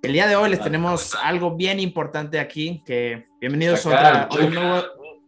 [0.00, 4.82] El día de hoy les tenemos algo bien importante aquí, que bienvenidos a otro, nuevo,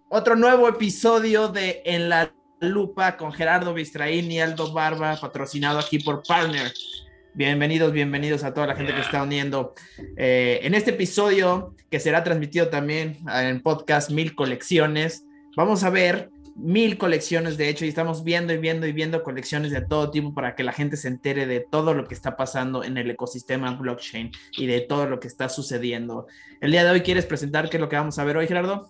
[0.08, 5.98] otro nuevo episodio de En la Lupa con Gerardo Bistraín y Aldo Barba, patrocinado aquí
[5.98, 6.72] por Partner.
[7.34, 9.74] Bienvenidos, bienvenidos a toda la gente que está uniendo.
[10.16, 15.24] Eh, en este episodio, que será transmitido también en podcast Mil Colecciones,
[15.56, 16.30] vamos a ver
[16.60, 20.34] mil colecciones, de hecho, y estamos viendo y viendo y viendo colecciones de todo tipo
[20.34, 23.70] para que la gente se entere de todo lo que está pasando en el ecosistema
[23.72, 26.26] blockchain y de todo lo que está sucediendo.
[26.60, 28.88] El día de hoy, ¿quieres presentar qué es lo que vamos a ver hoy, Gerardo?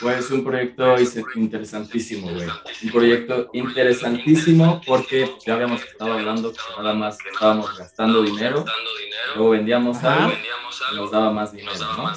[0.00, 0.96] Pues un proyecto
[1.34, 2.48] interesantísimo, güey.
[2.84, 8.64] Un proyecto interesantísimo porque ya habíamos estado hablando que nada más estábamos gastando dinero,
[9.34, 10.32] luego vendíamos algo
[10.92, 12.12] y nos daba más dinero, ¿no?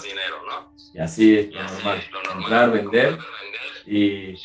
[0.94, 3.18] Y así, lo normal, comprar, vender
[3.88, 4.36] y...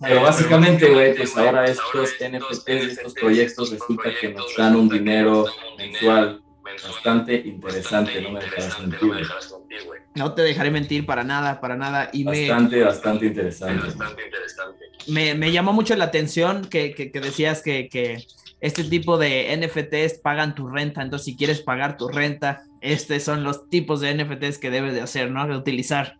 [0.00, 5.46] Pero básicamente, güey, pues ahora estos NFTs, estos proyectos resulta que nos dan un dinero
[5.78, 10.00] mensual bastante interesante, no me dejarás mentir, güey.
[10.14, 12.10] No te dejaré mentir para nada, para nada.
[12.12, 13.86] Y bastante, me, bastante interesante.
[13.86, 14.84] Bastante interesante.
[15.08, 18.24] Me, me, llamó mucho la atención que, que, que decías que, que,
[18.62, 21.02] este tipo de NFTs pagan tu renta.
[21.02, 25.00] Entonces, si quieres pagar tu renta, estos son los tipos de NFTs que debes de
[25.00, 25.46] hacer, ¿no?
[25.46, 26.16] De utilizar.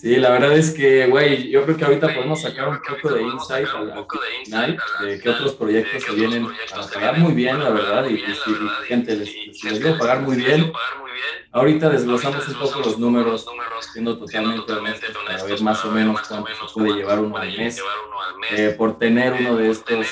[0.00, 3.22] Sí, la verdad es que, güey, yo creo que ahorita podemos sacar un poco de
[3.22, 4.06] insight al,
[4.44, 8.54] final de qué otros proyectos se vienen a pagar muy bien, la verdad, y, si,
[8.86, 10.72] gente les, les pagar muy bien.
[11.50, 13.44] Ahorita desglosamos un poco los números,
[13.92, 17.82] siendo totalmente honestos, para ver más o menos cuánto se puede llevar uno al mes
[18.52, 20.06] eh, por tener uno de estos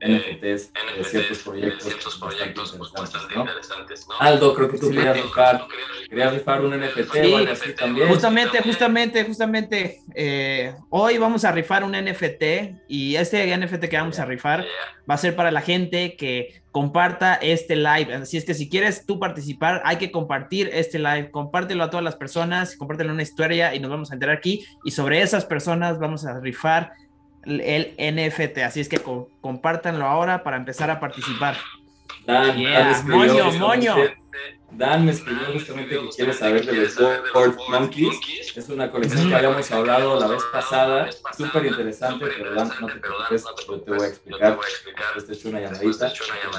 [0.00, 4.14] NFTs, de ciertos proyectos, ciertos proyectos bastante interesantes, ¿no?
[4.18, 5.66] Aldo, creo que tú querías rifar,
[6.10, 8.08] querías rifar un NFT sí, o algo así también.
[8.08, 14.18] Justamente, justamente, justamente, eh, hoy vamos a rifar un NFT y este NFT que vamos
[14.18, 14.66] a rifar
[15.08, 18.12] va a ser para la gente que comparta este live.
[18.12, 22.04] Así es que si quieres tú participar, hay que compartir este live, compártelo a todas
[22.04, 26.00] las personas, compártelo una historia y nos vamos a enterar aquí y sobre esas personas
[26.00, 26.92] vamos a rifar
[27.46, 28.58] el NFT.
[28.58, 29.00] Así es que
[29.40, 31.56] compártanlo ahora para empezar a participar.
[32.26, 32.56] Dan,
[33.06, 33.94] moño, moño.
[34.72, 36.96] Dan me escribió justamente que quiere saber de los
[37.32, 38.56] Gold Monkeys.
[38.56, 41.10] Es una colección que habíamos hablado la vez pasada.
[41.36, 44.58] Súper interesante, pero Dan, no te preocupes, yo te voy a explicar.
[44.58, 46.58] Después te echo una llamadita, no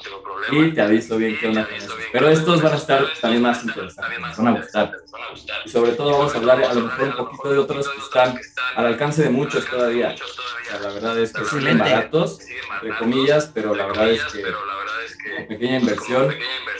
[0.00, 0.66] tengo problema.
[0.66, 1.68] Y te aviso bien qué onda.
[2.12, 4.92] Pero estos van a estar también más interesantes, van a gustar.
[5.64, 8.40] Y sobre todo vamos a hablar a lo mejor un poquito de otros que están
[8.76, 10.14] al alcance de muchos todavía.
[10.14, 12.40] O sea, la verdad es que siguen baratos,
[12.80, 16.34] entre comillas, pero la verdad es que con pequeña inversión,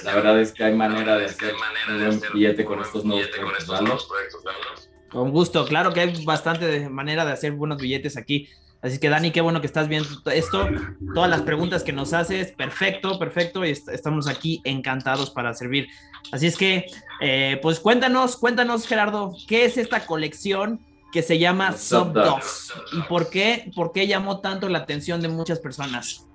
[0.05, 1.55] la verdad es que hay manera de hacer
[1.89, 7.33] un buen billete con estos nuevos proyectos, Con gusto, claro que hay bastante manera de
[7.33, 8.49] hacer buenos billetes aquí.
[8.83, 10.69] Así que Dani, qué bueno que estás viendo esto.
[11.15, 13.65] Todas las preguntas que nos haces, perfecto, perfecto.
[13.65, 15.87] Y estamos aquí encantados para servir.
[16.33, 16.87] Así es que,
[17.21, 22.73] eh, pues cuéntanos, cuéntanos, Gerardo, ¿qué es esta colección que se llama Subdogs?
[22.93, 26.27] ¿Y por qué, por qué llamó tanto la atención de muchas personas?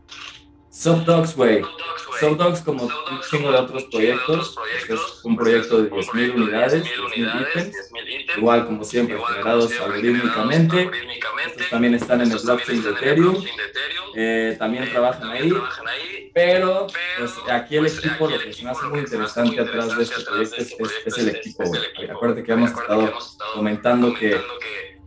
[0.78, 1.64] Subdogs, güey.
[2.20, 4.56] Subdogs, como un chingo de otros proyectos,
[4.88, 7.76] es un proyecto de 10.000 unidades, 10.000 ítems,
[8.38, 10.92] igual como siempre, generados algorítmicamente.
[11.48, 13.44] Estos también están en el blockchain de Ethereum,
[14.16, 15.52] eh, también trabajan ahí,
[16.34, 16.86] pero
[17.18, 20.56] pues aquí el equipo, lo que se me hace muy interesante atrás de este proyecto
[21.06, 21.82] es, el equipo, güey.
[22.08, 23.14] Acuérdate que hemos estado
[23.56, 24.40] comentando que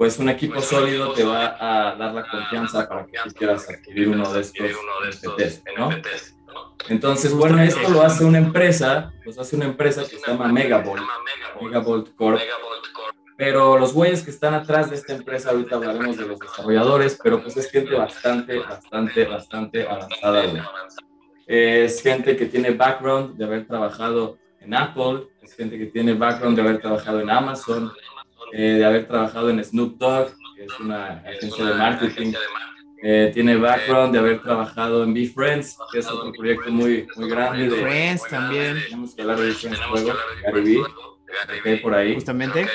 [0.00, 4.09] pues un equipo sólido te va a dar la confianza para que tú quieras adquirir
[4.09, 5.91] uno de estos NFTs, ¿no?
[6.88, 11.03] Entonces, bueno, esto lo hace una empresa, lo hace una empresa que se llama Megavolt,
[11.60, 12.41] Megavolt Corp.
[13.37, 17.43] Pero los güeyes que están atrás de esta empresa, ahorita hablaremos de los desarrolladores, pero
[17.43, 20.62] pues es gente bastante, bastante, bastante avanzada, güey.
[21.47, 26.56] Es gente que tiene background de haber trabajado en Apple, es gente que tiene background
[26.56, 27.92] de haber trabajado en Amazon,
[28.53, 32.33] eh, de haber trabajado en Snoop Dogg, que es una agencia de marketing.
[33.03, 37.31] Eh, tiene background de haber trabajado en Be Friends, que es otro proyecto muy, muy
[37.31, 37.69] grande.
[37.69, 38.77] Be Friends también.
[38.85, 40.13] Tenemos que hablar de Be Friends luego,
[41.65, 42.15] Gary por ahí.
[42.15, 42.66] Justamente.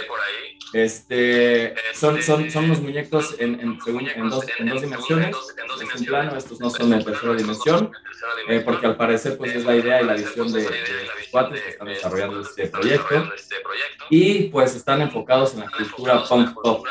[0.73, 5.33] Este, son, son, son los muñecos en, en, en, dos, en dos dimensiones.
[5.81, 7.91] Es un plano, estos no son en tercera dimensión,
[8.49, 11.61] eh, porque al parecer pues, es la idea y la visión de, de los cuates
[11.61, 13.31] que están desarrollando este proyecto.
[14.09, 16.85] Y pues están enfocados en la cultura punk pop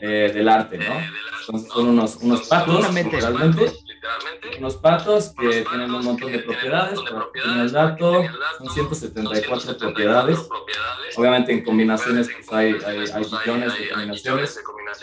[0.00, 0.96] eh, del arte, ¿no?
[1.40, 3.72] Entonces son unos, unos patos, realmente,
[4.58, 8.24] Unos patos que tienen un montón de propiedades, para el dato,
[8.58, 10.48] son 174 propiedades.
[11.16, 14.60] Obviamente en combinaciones pues hay, hay, hay billones de combinaciones,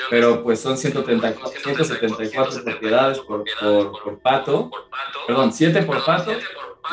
[0.09, 4.71] pero pues son 134, 174 propiedades por, por, por pato,
[5.27, 6.31] perdón, 7 por pato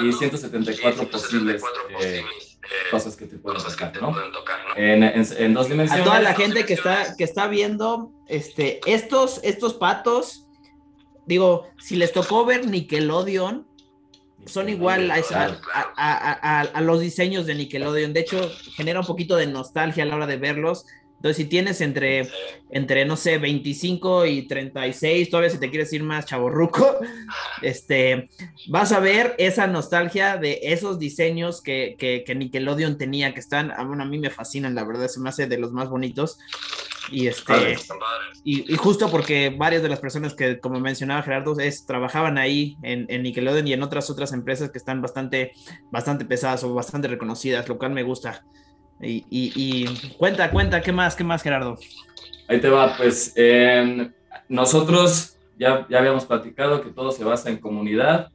[0.01, 1.63] y 174 posibles
[2.01, 2.25] eh,
[2.91, 4.15] cosas que te pueden tocar, ¿no?
[4.77, 6.03] En, en, dos dimensiones.
[6.03, 10.48] A toda la gente que está, que está viendo este, estos, estos patos,
[11.29, 13.67] digo, si les tocó ver Nickelodeon,
[14.47, 15.21] son igual a,
[15.97, 18.15] a, a, los diseños de Nickelodeon.
[18.15, 20.87] De hecho, genera un poquito de nostalgia a la hora de verlos.
[21.19, 22.29] Entonces, si tienes entre,
[22.71, 26.97] entre, no sé, 25 y 36, todavía si te quieres ir más chaborruco,
[27.63, 28.29] este,
[28.69, 33.83] vas a ver esa nostalgia de esos diseños que, que, Nickelodeon tenía, que están, ah,
[33.83, 36.39] bueno, a mí me fascinan, la verdad, se me hace de los más bonitos.
[37.11, 37.77] Y este,
[38.45, 43.07] y, justo porque varias de las personas que, como mencionaba Gerardo, es, trabajaban ahí en,
[43.09, 45.53] en, Nickelodeon y en otras otras empresas que están bastante,
[45.91, 48.45] bastante pesadas o bastante reconocidas, lo cual me gusta.
[49.01, 49.87] Y,
[50.17, 51.79] cuenta, cuenta, ¿qué más, qué más, Gerardo?
[52.49, 53.35] Ahí te va, pues
[54.49, 58.31] nosotros ya, ya habíamos platicado que todo se basa en comunidad,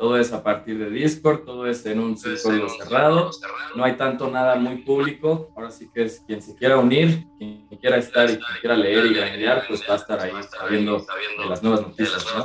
[0.00, 3.30] todo es a partir de Discord, todo es en un círculo cerrado,
[3.76, 7.66] no hay tanto nada muy público, ahora sí que es quien se quiera unir, quien
[7.78, 11.04] quiera estar y quien quiera leer y ganar, pues va a estar ahí sabiendo
[11.46, 12.44] las nuevas noticias, ¿no?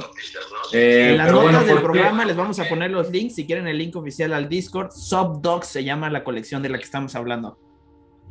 [0.73, 3.77] Eh, en las notas del programa les vamos a poner los links, si quieren el
[3.77, 7.57] link oficial al Discord, Subdogs se llama la colección de la que estamos hablando.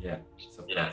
[0.01, 0.23] Ya,
[0.67, 0.91] yeah,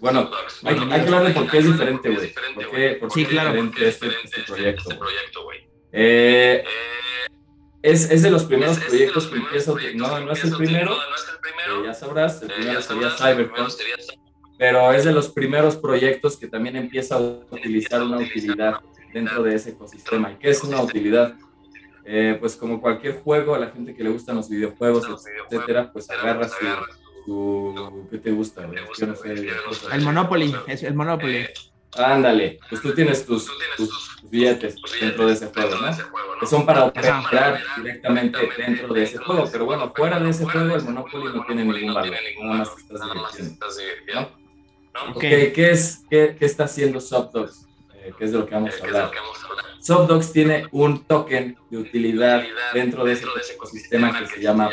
[0.00, 0.30] Bueno,
[0.62, 2.32] hay, que hablar de por qué es diferente, güey.
[2.54, 3.50] ¿Por qué, por sí, claro.
[3.50, 5.44] es diferente este, este, proyecto?
[5.44, 5.68] güey.
[5.92, 6.64] Eh,
[7.84, 10.96] es, es, de los primeros proyectos que empieza, no, no es el primero,
[11.84, 13.68] ya sabrás, el primero sería Cyberpunk,
[14.56, 18.80] pero es de los primeros proyectos que también empieza a utilizar una utilidad
[19.12, 20.32] dentro de ese ecosistema.
[20.32, 21.34] ¿Y qué es una utilidad?
[22.06, 25.06] Eh, pues como cualquier juego, a la gente que le gustan los videojuegos,
[25.50, 26.48] etcétera, pues agarra
[27.26, 28.66] su, ¿qué te gusta?
[29.92, 31.48] el Monopoly, es el Monopoly.
[31.96, 36.38] Ándale, pues tú tienes tus, tus, billetes dentro de ese juego, ¿no?
[36.40, 40.74] Que son para operar directamente dentro de ese juego, pero bueno, fuera de ese juego
[40.74, 44.32] el Monopoly no tiene ningún valor, nada más estás divirtiendo,
[44.94, 45.14] ¿no?
[45.14, 45.52] Okay.
[45.52, 47.66] ¿Qué, es, qué, qué está haciendo Softdogs?
[47.94, 49.10] Eh, ¿Qué es de lo que vamos a hablar?
[49.80, 52.42] Softdogs tiene un token de utilidad
[52.72, 54.70] dentro de ese ecosistema que se llama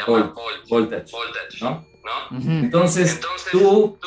[0.70, 1.12] Voltage,
[1.60, 1.86] ¿no?
[2.32, 3.20] Entonces,
[3.52, 3.98] tú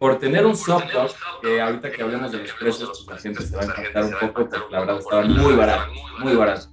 [0.00, 1.10] por tener un software,
[1.42, 4.12] que ahorita que hablemos de los precios, pues la gente se va a encantar un
[4.12, 6.70] poco porque la verdad estaban muy baratos, muy baratos.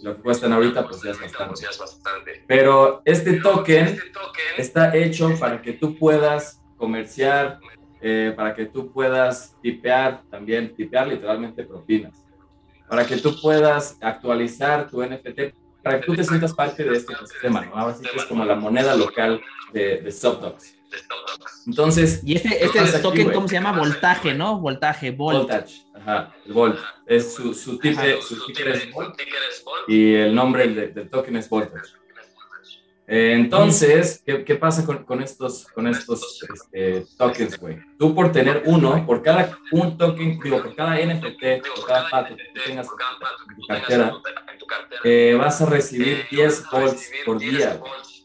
[0.00, 1.18] Lo que cuestan ahorita, pues ya es
[1.78, 2.44] bastante.
[2.46, 3.98] Pero este token
[4.56, 7.58] está hecho para que tú puedas comerciar,
[8.00, 12.24] eh, para que tú puedas tipear, también tipear literalmente propinas,
[12.88, 17.12] para que tú puedas actualizar tu NFT, para que tú te sientas parte de este
[17.12, 17.88] ecosistema, ¿no?
[17.88, 19.40] Así que es como la moneda local
[19.72, 20.12] de, de.
[21.66, 22.20] Entonces.
[22.24, 23.72] Y este, este token, ¿cómo se llama?
[23.72, 24.58] Voltaje, ¿no?
[24.60, 25.84] Voltaje, Voltage.
[25.94, 26.78] Ajá, el Volt.
[27.06, 28.18] Es su, su, su ticker
[28.68, 29.20] es Volt.
[29.88, 32.02] Y el nombre del, token es Voltage.
[33.06, 37.78] Eh, entonces, ¿qué, ¿qué, pasa con, con estos, con estos este, tokens, güey?
[37.98, 42.36] Tú por tener uno, por cada un token, digo, por cada NFT, por cada pato
[42.36, 44.12] que tengas en tu cartera,
[45.04, 47.80] eh, vas a recibir 10 volts por día,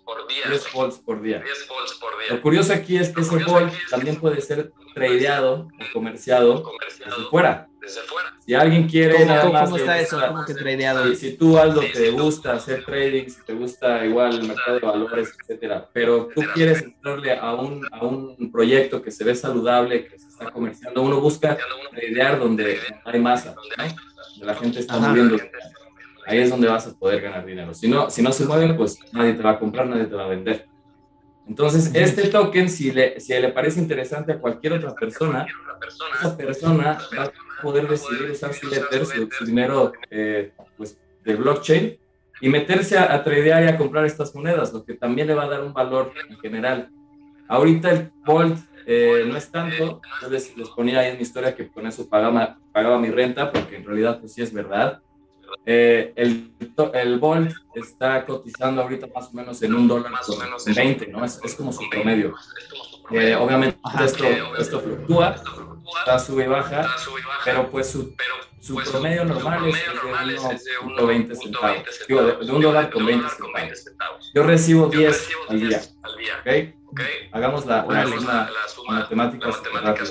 [0.08, 0.46] por día.
[0.48, 1.40] 10 volts por día.
[1.40, 2.36] 10 volts por día.
[2.36, 7.68] Lo curioso aquí es que ese volt también puede ser tradeado o comerciado, desde fuera.
[7.82, 8.34] Desde fuera.
[8.44, 10.20] Si alguien quiere ¿Cómo, nada más ¿cómo está eso?
[10.26, 11.10] ¿Cómo que tradeado?
[11.10, 14.86] Si, si tú, Aldo, te gusta hacer trading, si te gusta igual el mercado de
[14.86, 20.08] valores, etcétera, pero tú quieres entrarle a un, a un proyecto que se ve saludable,
[20.08, 21.58] que se está comerciando, uno busca
[21.92, 23.62] tradear donde hay masa, ¿no?
[23.62, 25.38] donde la gente está moviendo
[26.28, 27.74] ahí es donde vas a poder ganar dinero.
[27.74, 30.26] Si no, si no se mueven, pues nadie te va a comprar, nadie te va
[30.26, 30.68] a vender.
[31.48, 35.48] Entonces, este token, si le, si le parece interesante a cualquier otra persona,
[36.20, 37.32] esa persona va a
[37.62, 41.98] poder decidir usar su Ether, su, dinero eh, pues, de blockchain,
[42.42, 45.50] y meterse a, tradear y a comprar estas monedas, lo que también le va a
[45.50, 46.90] dar un valor en general.
[47.48, 51.70] Ahorita el Volt eh, no es tanto, entonces les ponía ahí en mi historia que
[51.70, 55.02] con eso pagaba, pagaba mi renta, porque en realidad pues sí es verdad.
[55.66, 56.52] Eh, el,
[56.94, 60.76] el Volt está cotizando ahorita más o menos en un dólar más o menos en
[60.76, 61.26] 20, ¿no?
[61.26, 62.36] Es, es como su promedio.
[63.12, 64.26] Eh, obviamente esto,
[64.58, 65.36] esto fluctúa,
[66.00, 66.86] está sube y baja,
[67.46, 68.14] pero pues su,
[68.60, 71.84] su promedio normal es de 1.20 centavos.
[72.08, 73.30] Digo, de, un dólar con 20
[73.76, 74.32] centavos.
[74.34, 75.82] Yo recibo 10 al día,
[76.88, 77.02] ¿ok?
[77.32, 78.50] Hagamos la, la,
[78.88, 79.50] matemática.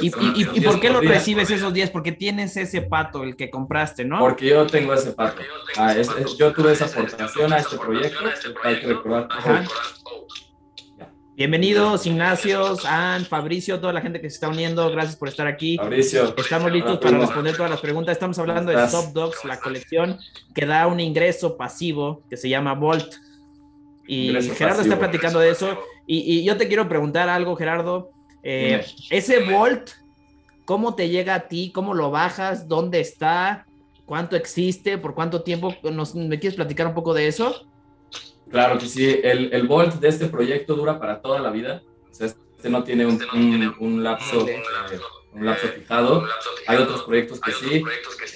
[0.00, 1.90] ¿Y, y, por qué lo recibes esos días?
[1.90, 4.18] Porque tienes ese pato, el que compraste, ¿no?
[4.18, 5.42] Porque yo tengo ese pato.
[5.76, 5.95] Ah,
[6.38, 8.21] yo tuve esa aportación a este proyecto.
[8.62, 9.28] Hay que recordar.
[11.37, 15.76] Bienvenidos, Ignacio, San, Fabricio, toda la gente que se está uniendo, gracias por estar aquí.
[15.76, 16.35] Fabricio.
[16.35, 18.12] Estamos listos para responder todas las preguntas.
[18.12, 20.18] Estamos hablando de Top Dogs, la colección
[20.54, 23.16] que da un ingreso pasivo que se llama Volt.
[24.06, 25.78] Y Gerardo está platicando de eso.
[26.06, 28.10] Y, yo te quiero preguntar algo, Gerardo.
[28.42, 29.90] Eh, ese Volt,
[30.64, 31.72] ¿cómo te llega a ti?
[31.75, 32.68] ¿Cómo lo bajas?
[32.68, 33.66] ¿Dónde está?
[34.04, 34.98] ¿Cuánto existe?
[34.98, 35.75] ¿Por cuánto tiempo?
[36.14, 37.66] ¿Me quieres platicar un poco de eso?
[38.50, 41.82] Claro que sí, el, el Volt de este proyecto dura para toda la vida.
[42.08, 43.20] O sea, este no tiene un,
[43.80, 44.62] un, lapso, eh,
[45.32, 46.26] un lapso fijado.
[46.68, 47.82] Hay otros proyectos que sí.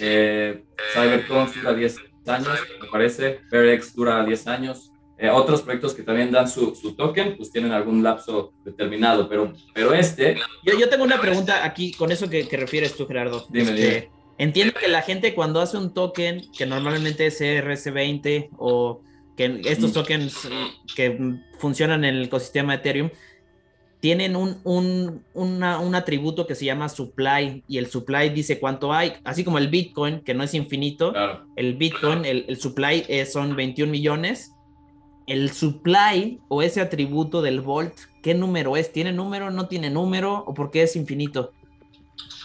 [0.00, 1.96] Eh, Cyberpunk dura 10
[2.26, 3.40] años, me parece.
[3.48, 4.90] Perex dura 10 años.
[5.22, 9.52] Eh, otros proyectos que también dan su, su, token, pues tienen algún lapso determinado, pero,
[9.74, 10.36] pero este...
[10.64, 13.44] Yo, yo tengo una pregunta aquí con eso que, que refieres tú, Gerardo.
[13.50, 14.10] Dime, este, dime.
[14.38, 19.02] Entiendo que la gente cuando hace un token, que normalmente es ERC20 o
[19.36, 20.48] que estos tokens
[20.96, 23.10] que funcionan en el ecosistema Ethereum
[24.00, 29.12] tienen un, un, un, atributo que se llama supply y el supply dice cuánto hay,
[29.24, 31.12] así como el Bitcoin, que no es infinito,
[31.56, 34.54] el Bitcoin, el, el supply son 21 millones,
[35.30, 38.92] el supply o ese atributo del Volt, ¿qué número es?
[38.92, 39.50] ¿Tiene número?
[39.50, 40.44] ¿No tiene número?
[40.46, 41.52] ¿O por qué es infinito?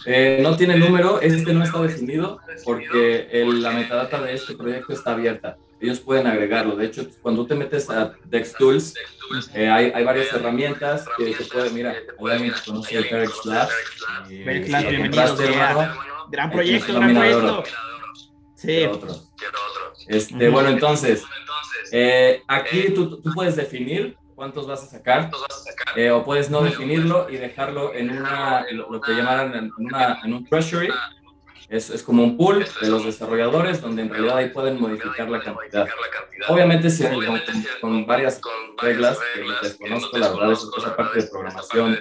[0.06, 5.12] Eh, no tiene número, este no está definido porque la metadata de este proyecto está
[5.12, 6.76] abierta ellos pueden agregarlo.
[6.76, 8.94] De hecho, cuando te metes a DexTools,
[9.54, 13.74] eh, hay, hay, varias herramientas que te pueden, mira, obviamente conocí el Perex Labs.
[14.28, 15.36] Perex Labs, bienvenido.
[16.30, 17.64] Gran proyecto, gran proyecto.
[18.54, 18.84] Sí.
[18.84, 19.14] Otro.
[20.08, 21.24] Este, Bueno, entonces,
[21.92, 25.30] eh, aquí tú, tú, puedes definir cuántos vas a sacar,
[25.96, 30.34] eh, o puedes no definirlo y dejarlo en una, lo que llamaran en, una, en
[30.34, 30.88] un treasury,
[31.68, 35.40] es, es, como un pool de los desarrolladores donde en realidad ahí pueden modificar la
[35.40, 35.88] cantidad.
[36.48, 37.40] Obviamente, si con,
[37.80, 38.40] con, varias
[38.80, 41.92] reglas que desconozco, la verdad, es esa parte de programación,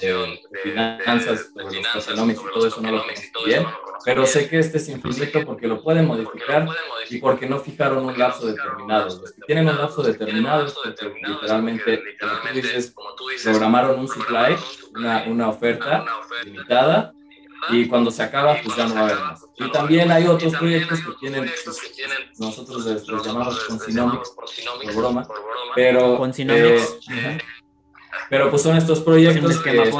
[0.00, 3.66] de, finanzas, de los económicos y todo eso no lo conozco bien,
[4.04, 6.66] pero sé que este es infinito porque lo pueden modificar
[7.08, 9.06] y porque no fijaron un lapso determinado.
[9.06, 10.74] Los que tienen un lapso determinado es
[11.26, 14.56] literalmente, como tú dices, programaron un supply,
[14.94, 16.04] una, una oferta
[16.44, 17.15] limitada
[17.70, 19.46] y cuando se acaba, pues ya no va a haber más.
[19.56, 21.50] Y también hay otros proyectos que tienen,
[22.38, 25.28] nosotros les, llamamos Consinomics, por broma,
[25.74, 27.38] pero, eh,
[28.28, 29.92] pero pues son estos proyectos que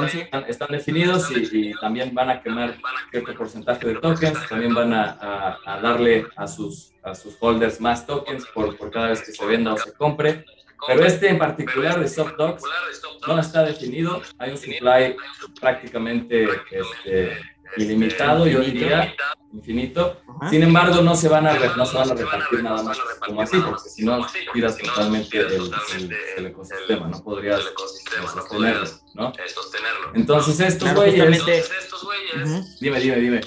[0.49, 2.77] están, definidos y, también van a quemar
[3.11, 8.07] cierto porcentaje de tokens, también van a, a, darle a sus, a sus holders más
[8.07, 10.45] tokens por, por cada vez que se venda o se compre.
[10.87, 12.63] Pero este en particular de SoftDocs
[13.27, 14.23] no está definido.
[14.39, 15.17] Hay un supply
[15.61, 17.39] prácticamente este,
[17.77, 19.15] ilimitado, yo diría,
[19.53, 20.21] infinito.
[20.51, 23.59] Sin embargo, no se van a, no se van a repartir nada más como así,
[23.59, 27.63] porque si no, tiras totalmente el, ecosistema, no podrías
[28.33, 29.33] sostenerlo, ¿no?
[30.15, 31.41] Entonces, estos güeyes...
[32.81, 33.41] Dime, dime, dime.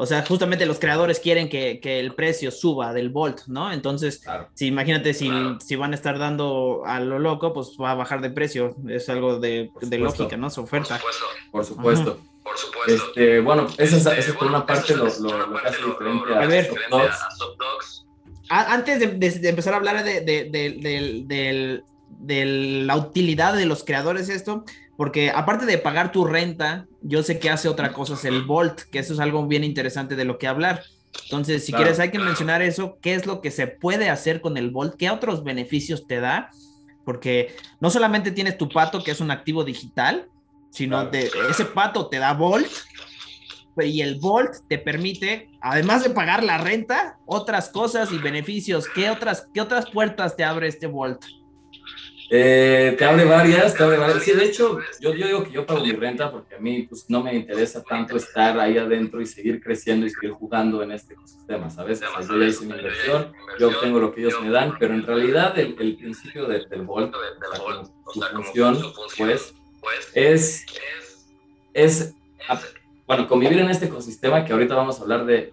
[0.00, 3.72] O sea, justamente los creadores quieren que, que, el precio suba del Volt, ¿no?
[3.72, 4.22] Entonces,
[4.54, 8.20] si imagínate si, si, van a estar dando a lo loco, pues va a bajar
[8.20, 8.76] de precio.
[8.88, 10.50] Es algo de, de lógica, ¿no?
[10.50, 11.00] Su oferta.
[11.00, 11.50] Por supuesto.
[11.50, 11.64] Por
[11.96, 12.20] supuesto.
[12.86, 16.70] Este, bueno, esa es, por una parte lo, lo, que hace diferente a, a ver,
[18.48, 21.82] Antes de, de, empezar a hablar de, de,
[22.20, 22.44] de
[22.84, 24.64] la utilidad de los creadores, esto,
[24.96, 28.80] porque aparte de pagar tu renta, yo sé que hace otra cosa, es el Volt,
[28.90, 30.82] que eso es algo bien interesante de lo que hablar.
[31.24, 34.56] Entonces, si quieres, hay que mencionar eso, qué es lo que se puede hacer con
[34.56, 36.50] el Volt, qué otros beneficios te da,
[37.04, 40.28] porque no solamente tienes tu pato, que es un activo digital,
[40.70, 42.68] sino de, ese pato te da Volt
[43.84, 48.88] y el Volt te permite, además de pagar la renta, otras cosas y beneficios.
[48.94, 51.24] ¿Qué otras, qué otras puertas te abre este Volt?
[52.30, 54.22] Eh, te abre varias, te abre varias.
[54.22, 57.06] Sí, de hecho, yo, yo, digo que yo pago mi renta porque a mí pues,
[57.08, 61.14] no me interesa tanto estar ahí adentro y seguir creciendo y seguir jugando en este
[61.14, 62.02] ecosistema, ¿sabes?
[62.02, 64.92] O sea, yo ya hice mi inversión, yo obtengo lo que ellos me dan, pero
[64.92, 67.14] en realidad el, el principio del Volt,
[68.12, 68.78] su función,
[69.16, 69.54] pues,
[70.14, 70.66] es,
[71.72, 72.14] es,
[73.06, 75.52] bueno, convivir en este ecosistema que ahorita vamos a hablar de,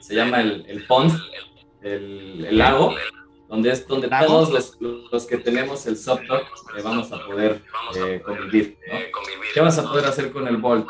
[0.00, 1.12] se llama el, el pond,
[1.82, 2.94] el, lago,
[3.48, 6.42] donde es donde todos los, los, que tenemos el subdoc
[6.76, 7.62] eh, vamos a poder
[7.94, 8.78] eh, convivir.
[8.90, 8.98] ¿no?
[9.54, 10.86] ¿Qué vas a poder hacer con el Bolt?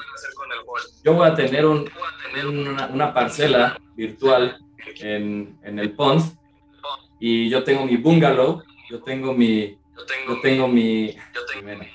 [1.05, 1.91] Yo voy a tener un,
[2.45, 4.59] una, una, parcela virtual
[5.01, 6.23] en, en el pond
[7.19, 11.87] y yo tengo mi bungalow, yo tengo mi, yo tengo mi, yo tengo mi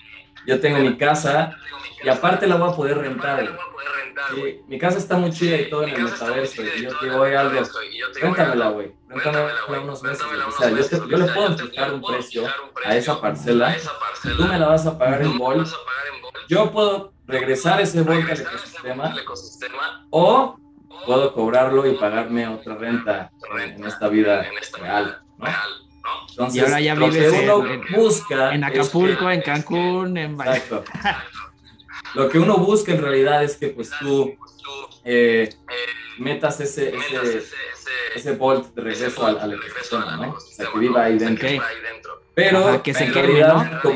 [0.98, 1.56] casa
[2.04, 3.58] y aparte la voy a poder rentar.
[4.68, 6.64] Mi casa está muy chida y todo en el metaverso.
[6.64, 7.62] Y yo te oye, algo,
[8.20, 8.92] réntamela, güey.
[9.08, 10.26] Réntamela unos meses.
[10.48, 12.44] O sea, yo, te, yo le puedo fijar un precio
[12.86, 13.76] a esa parcela.
[14.24, 15.66] Tú me la vas a pagar en bol.
[16.48, 20.06] Yo puedo regresar ese bol al ecosistema.
[20.10, 20.58] O
[21.06, 24.46] puedo cobrarlo y pagarme otra renta en, esta vida
[24.80, 25.22] real.
[25.38, 25.48] ¿no?
[26.30, 30.84] Entonces, y ahora ya vives en, busca en Acapulco, en Cancún, en Exacto.
[32.14, 34.36] Lo que uno busca en realidad es que pues tú
[35.06, 35.50] eh,
[36.18, 37.44] metas ese, ese,
[38.16, 40.34] ese bolt de regreso al, al ecosistema, ¿no?
[40.34, 41.62] O sea, que viva ahí dentro.
[42.34, 43.96] Pero que se en realidad, como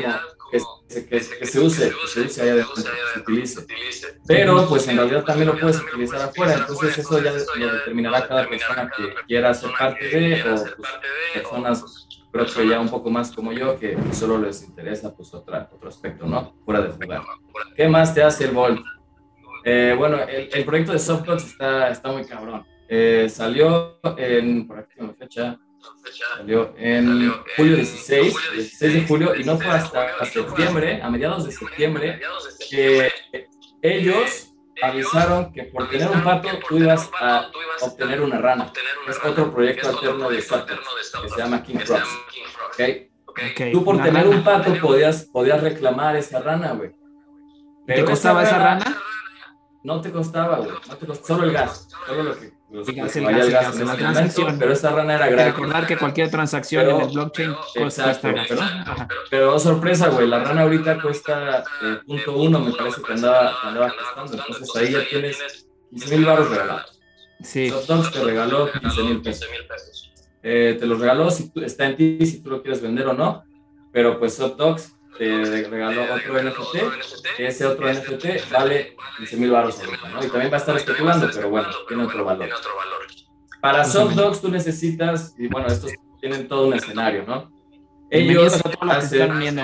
[0.50, 3.66] que, que, que, se use, que se use ahí adentro, que se utilice.
[4.26, 8.48] Pero pues en realidad también lo puedes utilizar afuera, entonces eso ya lo determinará cada
[8.48, 10.90] persona que quiera ser parte de o pues,
[11.34, 12.05] personas
[12.44, 15.88] creo que ya un poco más como yo, que solo les interesa pues otra, otro
[15.88, 16.54] aspecto, ¿no?
[16.64, 17.22] Fuera de jugar.
[17.76, 18.80] ¿Qué más te hace el Volt?
[19.64, 22.64] Eh, bueno, el, el, proyecto de Softbox está, está muy cabrón.
[22.88, 25.58] Eh, salió en, por aquí tengo fecha,
[26.36, 31.52] salió en julio 16, 16 de julio, y no fue hasta septiembre, a mediados de
[31.52, 32.20] septiembre,
[32.70, 33.10] que
[33.82, 34.45] ellos
[34.82, 38.72] avisaron que por tener un pato tú ibas a obtener una rana.
[39.08, 40.80] Es otro proyecto alterno de Saturn
[41.22, 42.18] que se llama King Cross.
[42.72, 43.10] ¿Okay?
[43.26, 43.72] Okay.
[43.72, 46.92] Tú por tener un pato podías, podías reclamar esa rana, güey.
[47.86, 49.02] ¿Te costaba esa rana?
[49.86, 50.70] No te costaba, güey.
[50.88, 51.88] No te costaba, solo el gas.
[52.08, 54.58] Solo lo que los, el gas, gas, la transacción.
[54.58, 55.54] pero esa rana era gratis.
[55.54, 58.62] Recordar que cualquier transacción en el blockchain cuesta esta pero,
[59.30, 63.94] pero, sorpresa, güey, la rana ahorita cuesta eh, punto uno, me parece que andaba, andaba
[63.96, 64.44] costando.
[64.44, 67.00] Entonces ahí ya tienes 15 mil baros regalados.
[67.42, 67.70] Sí.
[67.70, 70.12] Softdogs te regaló 15 mil pesos.
[70.42, 73.12] Eh, te los regaló, si tú, está en ti si tú lo quieres vender o
[73.12, 73.44] no,
[73.92, 76.76] pero pues Softdogs te regaló otro NFT,
[77.38, 79.78] ese otro NFT vale 15 mil baros
[80.12, 80.24] ¿no?
[80.24, 82.48] Y también va a estar especulando, pero bueno, tiene otro valor.
[83.60, 87.50] Para Softdogs tú necesitas, y bueno, estos tienen todo un escenario, ¿no?
[88.10, 89.38] Ellos hacen...
[89.38, 89.62] viendo.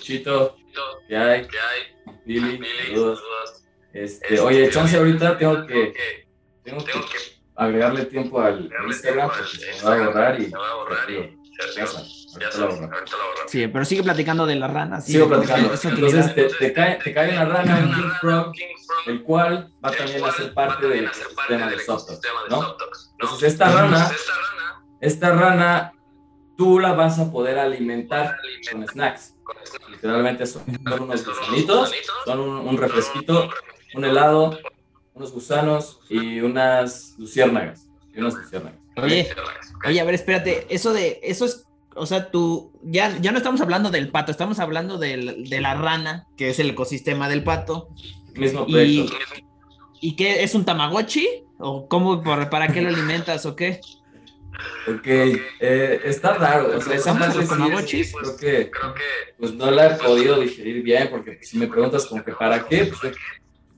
[0.00, 0.56] Chito,
[1.08, 1.46] ¿qué hay?
[2.24, 3.22] Billy, saludos.
[3.92, 5.94] Este, oye, chance ahorita tengo que,
[6.62, 6.92] tengo que
[7.54, 10.52] agregarle tiempo al Instagram porque se me va a borrar y...
[13.46, 15.04] Sí, pero sigue platicando de las ranas.
[15.04, 15.72] Sigo platicando.
[15.82, 18.52] Entonces te, te, cae, te cae una rana, un King Frog,
[19.06, 22.18] el cual va también a ser parte del sistema de software,
[22.50, 22.76] ¿no?
[23.12, 24.10] Entonces esta rana,
[25.00, 25.92] esta rana,
[26.56, 28.36] tú la vas a poder alimentar
[28.70, 29.34] con snacks.
[29.88, 31.92] Literalmente son, unos gusanitos,
[32.24, 33.48] son un, refresquito,
[33.94, 34.58] un helado,
[35.14, 37.86] unos gusanos y unas luciérnagas.
[38.12, 38.80] Y unas luciérnagas.
[38.96, 39.28] Oye,
[39.86, 43.60] oye, a ver, espérate, eso de, eso es o sea, tú, ya, ya no estamos
[43.60, 47.88] hablando del pato, estamos hablando del, de la rana, que es el ecosistema del pato.
[48.34, 48.66] Mismo.
[48.68, 49.10] ¿Y,
[50.00, 50.44] ¿y qué?
[50.44, 51.26] ¿Es un tamagotchi?
[51.58, 53.80] ¿O cómo, para qué lo alimentas o qué?
[54.88, 56.76] Ok, eh, está raro.
[56.76, 58.14] O sea, esa de tamagotchis?
[58.14, 62.06] Creo que, creo que pues no la he podido digerir bien, porque si me preguntas
[62.06, 63.16] como que para qué, pues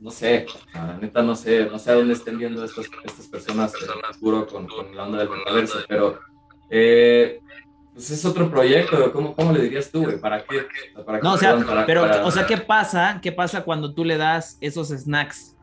[0.00, 3.72] no sé, la neta no sé, no sé a dónde estén viendo estas, estas personas,
[4.12, 6.18] seguro con, con la onda del metaverso, pero
[6.70, 7.40] eh,
[7.92, 10.20] pues es otro proyecto, ¿cómo, cómo le dirías tú, güey?
[10.20, 10.66] ¿Para qué?
[11.04, 13.18] ¿Para no, o sea, pero, o sea, ¿qué pasa?
[13.20, 15.56] ¿Qué pasa cuando tú le das esos snacks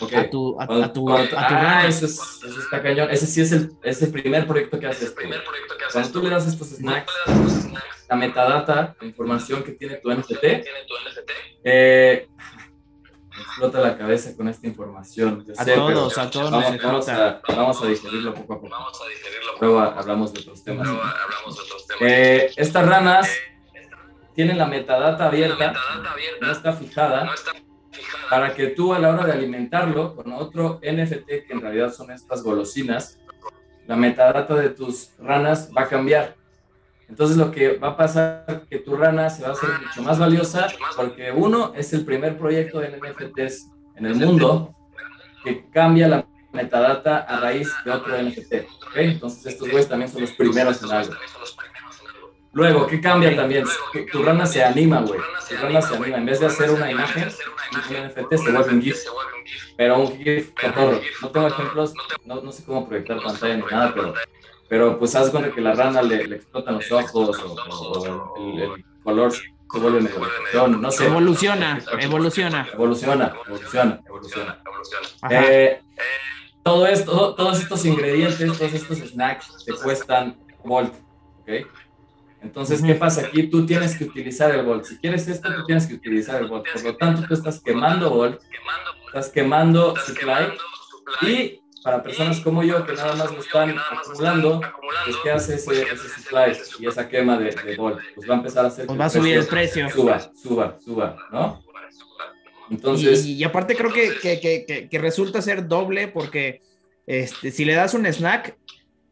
[0.00, 0.18] okay.
[0.18, 3.10] a tu, a, a tu, a tu ah, ese, es, ese está cañón.
[3.10, 5.10] Ese sí es el, es el primer proyecto que haces.
[5.10, 7.12] Primer proyecto que haces cuando tú le das estos snacks,
[8.08, 10.44] la metadata, la información que tiene tu NFT,
[11.64, 12.28] eh,
[13.40, 15.44] explota la cabeza con esta información.
[15.56, 18.70] a todos, a todos vamos, vamos, a, vamos, a, digerirlo poco a poco.
[18.70, 20.86] Vamos a digerirlo Luego hablamos de otros temas.
[20.86, 22.02] Luego hablamos de otros temas.
[22.02, 23.28] Eh, estas ranas
[24.34, 25.72] tienen la metadata abierta,
[26.40, 27.30] no está fijada,
[28.28, 32.10] para que tú a la hora de alimentarlo con otro NFT, que en realidad son
[32.10, 33.20] estas golosinas,
[33.86, 36.36] la metadata de tus ranas va a cambiar.
[37.08, 40.02] Entonces lo que va a pasar es que tu rana se va a hacer mucho
[40.02, 44.74] más valiosa porque uno es el primer proyecto de NFTs en el mundo
[45.44, 48.54] que cambia la metadata a raíz de otro NFT.
[48.88, 49.10] ¿okay?
[49.10, 51.14] Entonces estos güeyes también son los primeros en algo.
[52.52, 53.64] Luego, ¿qué cambia también?
[54.12, 55.20] Tu, rana se anima, güey.
[55.48, 56.18] Tu rana se anima.
[56.18, 58.98] En vez de hacer una imagen, un NFT se vuelve un GIF.
[59.76, 60.52] Pero un GIF.
[61.20, 64.14] No tengo ejemplos, no, no sé cómo proyectar pantalla ni nada, pero
[64.74, 69.32] pero pues haz cuenta que la rana le, le explotan los ojos o, el, color
[69.32, 71.06] se vuelve medio no sé.
[71.06, 72.66] Evoluciona, evoluciona.
[72.72, 74.62] Evoluciona, evoluciona, evoluciona.
[75.30, 75.80] Eh,
[76.64, 80.92] todo esto, todos estos ingredientes, todos estos snacks te cuestan Volt,
[81.42, 81.50] ¿ok?
[82.42, 83.46] Entonces, ¿qué pasa aquí?
[83.46, 84.86] Tú tienes que utilizar el volt.
[84.86, 86.66] Si quieres esto, tú tienes que utilizar el volt.
[86.72, 88.42] Por lo tanto, tú estás quemando volt,
[89.06, 90.52] estás quemando supply
[91.22, 94.62] y para personas como yo que nada más lo están acumulando,
[95.04, 98.00] pues ¿qué hace ese, ese supply y esa quema de, de volt?
[98.14, 99.90] Pues va a empezar a hacer pues va a subir el precio.
[99.90, 101.62] Suba, suba, suba, ¿no?
[102.70, 103.26] Entonces...
[103.26, 106.62] Y, aparte creo que, que, que, que, resulta ser doble porque
[107.06, 108.56] este, si le das un snack,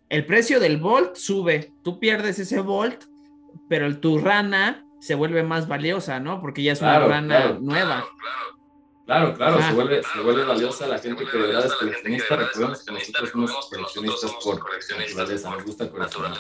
[0.08, 3.04] el precio del volt sube, tú pierdes ese volt,
[3.68, 6.40] pero tu rana se vuelve más valiosa, ¿no?
[6.40, 8.06] Porque ya es una rana nueva.
[8.18, 8.61] Claro,
[9.06, 12.36] claro, se, vuelve, se vuelve valiosa la gente que de verdad es coleccionista.
[12.36, 14.60] Recordemos que nosotros somos coleccionistas por
[14.98, 16.38] naturaleza, nos gusta coleccionar.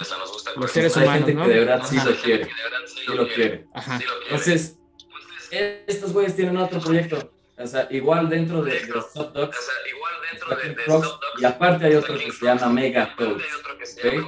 [0.56, 1.44] Los seres humanos, Hay gente ¿no?
[1.44, 2.48] que de verdad sí lo quiere,
[2.86, 3.66] sí lo quiere.
[4.24, 4.78] Entonces,
[5.50, 7.32] estos güeyes tienen otro proyecto.
[7.58, 9.58] O sea, igual dentro de, de Soft Dogs,
[11.38, 13.44] y aparte hay otro que se llama Mega Toads.
[13.98, 14.20] ¿okay?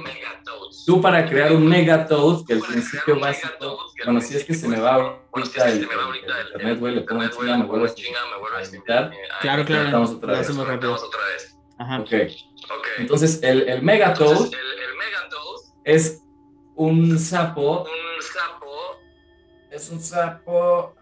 [0.85, 4.67] Tú para crear un Mega Toad, que el principio básico, bueno, si es que se
[4.67, 9.11] me va ahorita el, internet, güey, le pongo chinga, me vuelvo a invitar.
[9.41, 10.41] Claro, claro, Estamos otra vez.
[10.41, 10.97] hacemos rápido.
[11.77, 11.99] Ajá.
[12.01, 12.11] Ok.
[12.99, 14.49] Entonces, el, el Mega Toad
[15.83, 16.21] es
[16.75, 17.83] un sapo.
[17.83, 18.99] Un sapo.
[19.71, 20.95] Es un sapo.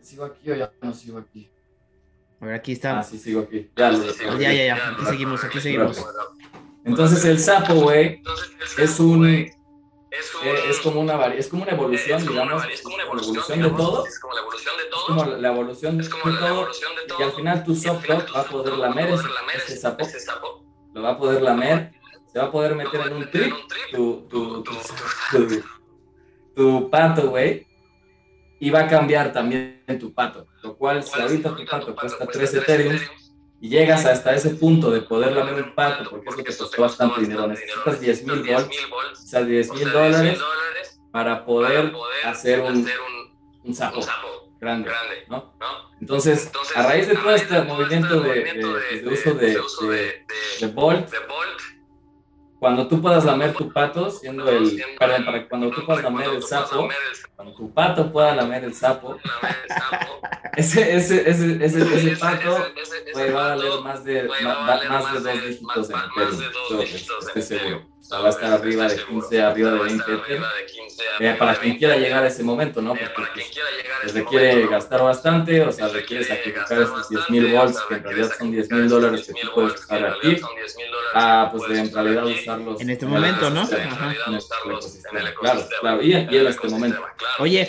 [0.00, 1.50] ¿Sigo aquí o ya no sigo aquí?
[2.44, 2.98] A ver, aquí está.
[2.98, 3.70] Ah, sí, sigo aquí.
[3.74, 4.04] Ya, lo
[4.38, 4.88] ya, ya, ya.
[4.90, 6.04] Aquí seguimos, aquí seguimos.
[6.84, 8.20] Entonces el sapo, güey,
[8.76, 13.70] es un es como una es como una evolución, digamos, es como una evolución de
[13.70, 14.06] todo.
[14.06, 15.00] Es como la evolución de todo.
[15.00, 17.18] Es como la evolución de todo.
[17.18, 19.08] Y al final tu softlock va a poder lamer
[19.54, 20.06] ese, sapo.
[20.92, 21.92] Lo va a poder lamer.
[22.30, 23.54] Se va a poder meter en un trip
[23.90, 25.62] tu, tu, tu,
[26.54, 27.66] tu pato, güey.
[28.60, 30.46] Y va a cambiar también tu pato.
[30.62, 32.98] Lo cual, si ahorita tu pato cuesta 3 Ethereum
[33.60, 37.20] y llegas hasta ese punto de poder lamer un pato, porque eso te costó bastante
[37.20, 38.78] dinero, necesitas 10 mil volts,
[39.12, 40.38] o sea, 10 mil dólares
[41.10, 41.92] para poder
[42.24, 42.88] hacer un,
[43.62, 44.00] un sapo
[44.60, 44.90] grande,
[45.28, 45.54] ¿no?
[46.00, 50.24] Entonces, a raíz de todo este movimiento de, de, de uso de,
[50.60, 51.08] de, Bolt,
[52.64, 56.42] cuando tú puedas lamer tu pato, siendo el, perdón, para cuando tú puedas lamer el
[56.42, 56.88] sapo,
[57.36, 59.18] cuando tu pato pueda lamer el sapo,
[60.56, 62.56] ese, ese, ese, ese, ese pato
[63.14, 64.30] va a valer más de,
[64.88, 66.40] más de dos dígitos en Ethereum,
[67.20, 67.93] estoy seguro.
[68.04, 70.44] O sea, va a estar arriba de 15, arriba de 20 Ethereum,
[71.20, 72.90] eh, para quien quiera llegar a ese momento, ¿no?
[72.90, 73.46] Porque
[74.02, 78.30] pues, requiere gastar bastante, o sea, requiere sacrificar esos 10 mil volts, que en realidad
[78.38, 80.36] son 10 mil dólares que tú puedes usar aquí,
[81.14, 82.78] a, pues, en realidad usarlos.
[82.82, 83.66] En este momento, ¿no?
[85.40, 87.02] Claro, claro, y, y en este momento.
[87.38, 87.66] Oye,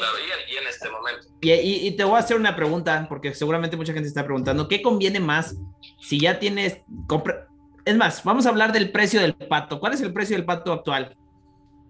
[0.50, 1.28] y en este momento.
[1.40, 4.68] Y, y, y, te voy a hacer una pregunta, porque seguramente mucha gente está preguntando,
[4.68, 5.56] ¿qué conviene más
[6.02, 6.82] si ya tienes...
[7.08, 7.48] Compra...
[7.86, 9.80] Es más, vamos a hablar del precio del pato.
[9.80, 11.16] ¿Cuál es el precio del pato actual?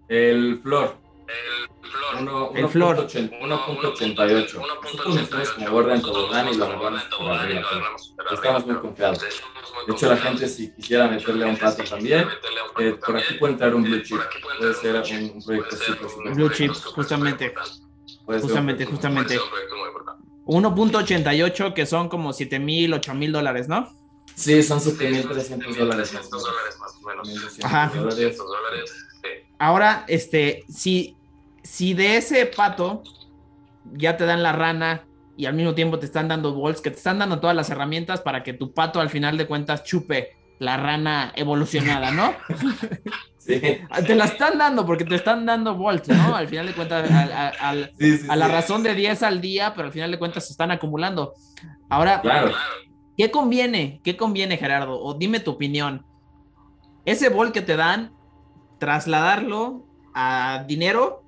[0.08, 0.98] El flor.
[1.26, 2.20] El flor.
[2.20, 3.06] Uno, el flor.
[3.06, 4.62] 1.88.
[5.06, 8.14] Nosotros como gorda en tobogán y lo agarramos.
[8.30, 9.20] Estamos muy confiados.
[9.86, 12.26] De hecho, la gente si quisiera meterle a un pato también,
[12.78, 14.20] eh, por aquí puede entrar un blue chip.
[14.58, 16.34] Puede ser un, un proyecto súper, súper.
[16.34, 17.54] Blue chip, justamente.
[18.26, 19.38] Justamente, justamente.
[20.44, 23.88] 1.88 que son como 7 mil, 8 mil dólares, ¿no?
[24.36, 26.44] Sí, son 7.300 dólares más o menos.
[26.44, 27.28] dólares más o menos.
[27.28, 27.90] 1.200 Ajá.
[27.94, 28.36] dólares.
[28.38, 28.94] dólares.
[29.22, 29.28] Sí.
[29.58, 31.16] Ahora, este, si,
[31.62, 33.02] si de ese pato
[33.94, 35.04] ya te dan la rana
[35.38, 38.20] y al mismo tiempo te están dando bolts, que te están dando todas las herramientas
[38.20, 42.34] para que tu pato al final de cuentas chupe la rana evolucionada, ¿no?
[43.38, 43.60] Sí.
[43.60, 46.34] Te la están dando porque te están dando volts, ¿no?
[46.34, 48.52] Al final de cuentas, al- al- al- Sí, sí, a la sí.
[48.52, 51.32] razón de 10 al día, pero al final de cuentas se están acumulando.
[51.88, 52.50] Ahora, Claro.
[53.16, 54.00] ¿Qué conviene?
[54.04, 55.00] ¿Qué conviene, Gerardo?
[55.00, 56.04] O dime tu opinión.
[57.04, 58.12] Ese bol que te dan,
[58.78, 61.22] trasladarlo a dinero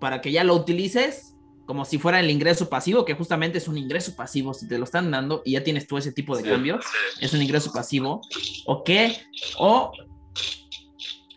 [0.00, 1.26] para que ya lo utilices
[1.66, 4.82] como si fuera el ingreso pasivo, que justamente es un ingreso pasivo, si te lo
[4.82, 6.48] están dando y ya tienes tú ese tipo de Sí.
[6.48, 6.80] cambio,
[7.20, 8.20] es un ingreso pasivo.
[8.66, 9.16] ¿O qué?
[9.56, 9.92] O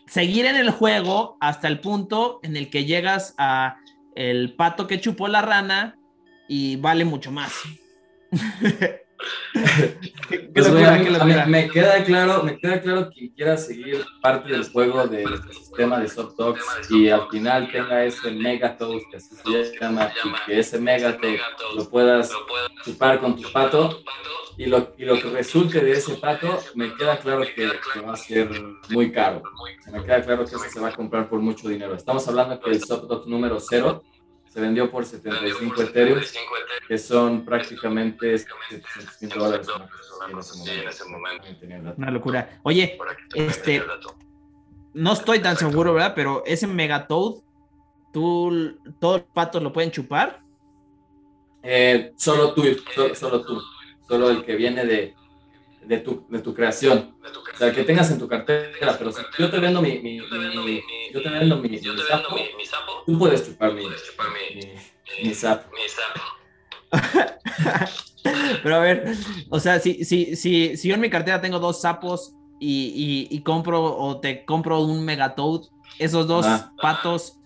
[0.08, 3.76] seguir en el juego hasta el punto en el que llegas a
[4.16, 5.96] el pato que chupó la rana
[6.48, 7.52] y vale mucho más.
[10.28, 13.56] ¿Qué, qué Pues, locura, qué a mí me queda claro, me queda claro que quiera
[13.56, 18.76] seguir parte del juego del sistema de soft dogs y al final tenga ese mega
[18.76, 21.40] toast que así se llama y que ese mega toast
[21.74, 22.30] lo puedas
[22.84, 24.02] chupar con tu pato
[24.56, 28.12] y lo, y lo que resulte de ese pato me queda claro que, que va
[28.12, 28.48] a ser
[28.90, 29.42] muy caro.
[29.90, 31.94] Me queda claro que eso se va a comprar por mucho dinero.
[31.94, 34.02] Estamos hablando que el soft dog número 0
[34.54, 36.20] se vendió por 75 Ethereum,
[36.86, 39.66] que son prácticamente 700 mil dólares.
[40.28, 41.94] en ese momento.
[41.96, 42.60] Una locura.
[42.62, 42.96] Oye,
[43.34, 43.82] este,
[44.92, 46.12] no estoy tan seguro, ¿verdad?
[46.14, 47.42] Pero ese Megatoad
[48.12, 50.40] ¿tú, todos los patos lo pueden chupar?
[51.64, 52.62] Eh, solo tú,
[52.94, 53.60] solo, solo tú,
[54.06, 55.16] solo el que viene de,
[55.86, 57.16] de tu, de tu creación.
[57.54, 60.20] O sea, que tengas en tu cartera, pero si yo te vendo mi, mi, mi,
[61.12, 62.36] yo te vendo mi, mi sapo,
[63.06, 65.70] tú puedes chupar mi, mi, mi sapo.
[68.62, 69.14] Pero a ver,
[69.50, 73.36] o sea, si, si, si, si yo en mi cartera tengo dos sapos y, y,
[73.36, 75.62] y compro o te compro un megatoad,
[75.98, 76.72] ¿esos dos Ah.
[76.80, 77.38] patos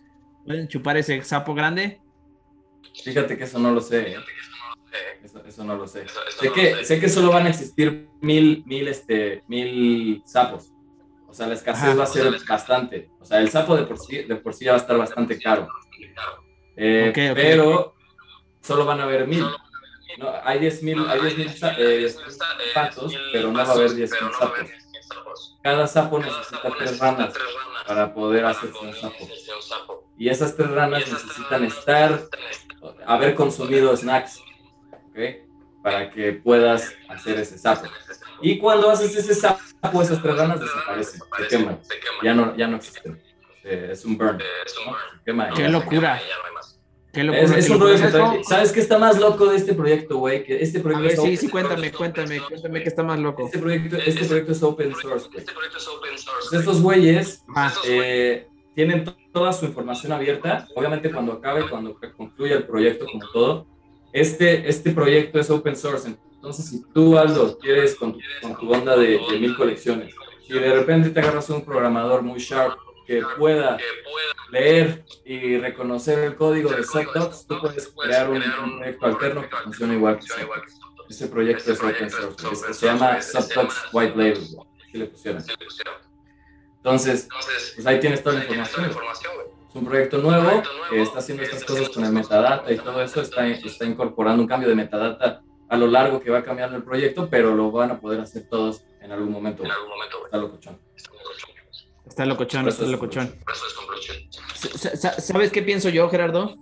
[0.47, 2.01] pueden chupar ese sapo grande?
[3.03, 4.17] Fíjate que eso no lo sé.
[5.23, 6.07] Eso, eso no lo sé.
[6.41, 10.73] Sé que, sé que solo van a existir mil, mil, este, mil sapos.
[11.29, 11.95] O sea, la escasez Ajá.
[11.95, 13.11] va a ser bastante.
[13.21, 15.39] O sea, el sapo de por sí, de por sí ya va a estar bastante
[15.39, 15.69] caro.
[16.77, 17.13] Eh.
[17.35, 17.95] Pero
[18.63, 19.45] solo van a haber mil.
[20.19, 22.39] No, hay diez mil, hay diez mil sa- eh, 10,000
[22.75, 24.69] patos, pero no va a haber diez mil sapos.
[25.63, 27.35] Cada sapo necesita tres ranas
[27.87, 29.29] para poder hacerse un sapo.
[30.19, 32.23] Y esas tres ranas necesitan estar,
[33.07, 34.41] haber consumido snacks,
[35.83, 37.89] Para que puedas hacer ese sapo.
[38.43, 41.81] Y cuando haces ese sapo, esas tres ranas desaparecen, se queman,
[42.23, 43.21] ya no, ya no existen.
[43.65, 44.39] Eh, es un burn.
[44.39, 44.93] ¿no?
[44.93, 46.21] Se quema Qué locura.
[47.13, 47.43] Qué locura.
[47.45, 50.19] Es, es qué un rollo ¿Sabes que- ¿Sabes qué está más loco de este proyecto,
[50.19, 50.45] güey?
[50.45, 53.19] Que este A proyecto ver, es sí, open- sí, cuéntame, cuéntame, cuéntame que está más
[53.19, 53.47] loco.
[53.47, 55.39] Este proyecto, este proyecto es open source, güey.
[55.39, 56.47] Este proyecto es open source.
[56.51, 60.69] Pues estos güeyes Ah, eh, tienen to- toda su información abierta.
[60.75, 63.67] Obviamente cuando acabe, cuando concluya el proyecto como todo,
[64.13, 66.17] este, este proyecto es open source.
[66.35, 70.15] Entonces, si tú, Aldo, quieres con con tu onda de, mil colecciones,
[70.47, 73.79] si de repente te agarras un programador muy sharp que pueda
[74.51, 78.43] leer y reconocer el código de SubDocs, tú puedes crear un,
[78.79, 80.27] proyecto alterno que funcione igual que.
[81.09, 82.47] Ese proyecto es open source.
[82.47, 82.75] güey.
[82.75, 84.37] Se llama SubDocs White Label.
[84.37, 85.43] Así le pusieron.
[86.77, 87.29] Entonces,
[87.75, 88.91] pues ahí tienes toda la información.
[89.69, 93.21] Es un proyecto nuevo que está haciendo estas cosas con el metadata y todo eso,
[93.21, 97.29] está, está incorporando un cambio de metadata a lo largo que va cambiando el proyecto,
[97.31, 99.63] pero lo van a poder hacer todos en algún momento.
[99.65, 100.25] En algún momento, güey.
[100.27, 100.79] Está locochón.
[102.07, 103.35] está locochón, está es locochón.
[105.19, 106.57] ¿Sabes qué pienso yo, Gerardo?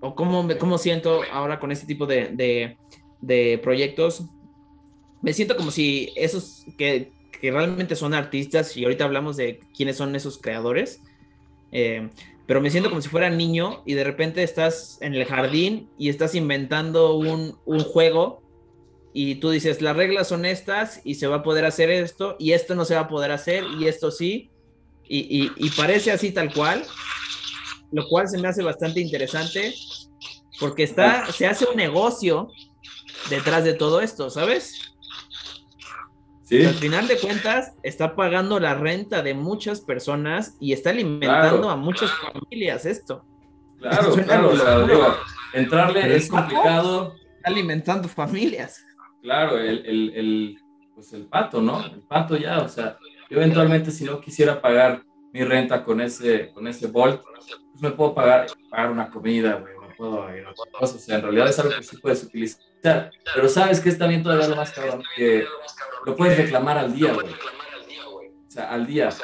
[0.00, 2.76] ¿O cómo, me, cómo siento ahora con este tipo de, de-
[3.20, 4.22] de proyectos?
[5.20, 9.96] Me siento como si esos que, que realmente son artistas, y ahorita hablamos de quiénes
[9.96, 11.00] son esos creadores,
[11.72, 12.10] eh,
[12.46, 16.08] pero me siento como si fuera niño y de repente estás en el jardín y
[16.08, 18.42] estás inventando un, un juego
[19.14, 22.52] y tú dices, las reglas son estas y se va a poder hacer esto y
[22.52, 24.50] esto no se va a poder hacer y esto sí.
[25.08, 26.84] Y, y- y parece así tal cual,
[27.90, 29.74] lo cual se me hace bastante interesante
[30.58, 32.48] porque está, se hace un negocio
[33.28, 34.91] detrás de todo esto, ¿sabes?
[36.52, 41.58] Sí, Al final de cuentas, está pagando la renta de muchas personas y está alimentando
[41.60, 41.70] Claro.
[41.70, 43.24] a muchas familias esto.
[43.80, 44.48] claro, claro.
[44.50, 44.94] o sea, locura.
[44.94, 45.16] digo,
[45.54, 47.14] entrarle es complicado.
[47.36, 48.84] Está alimentando familias.
[49.22, 50.58] Claro, el, el, el,
[50.94, 51.82] pues el pato, ¿no?
[51.86, 52.98] El pato ya, o sea,
[53.30, 57.22] yo eventualmente si no quisiera pagar mi renta con ese, con ese Bolt,
[57.70, 60.98] pues me puedo pagar, pagar una comida, güey, me puedo ir a otras cosas, o
[60.98, 64.48] sea, en realidad es algo que sí puedes utilizar, pero sabes que es también todavía
[64.48, 65.46] lo más cabrón, que
[66.04, 68.28] lo puedes reclamar al día, güey, puedes reclamar al día, güey.
[68.28, 69.22] o sea, al día, si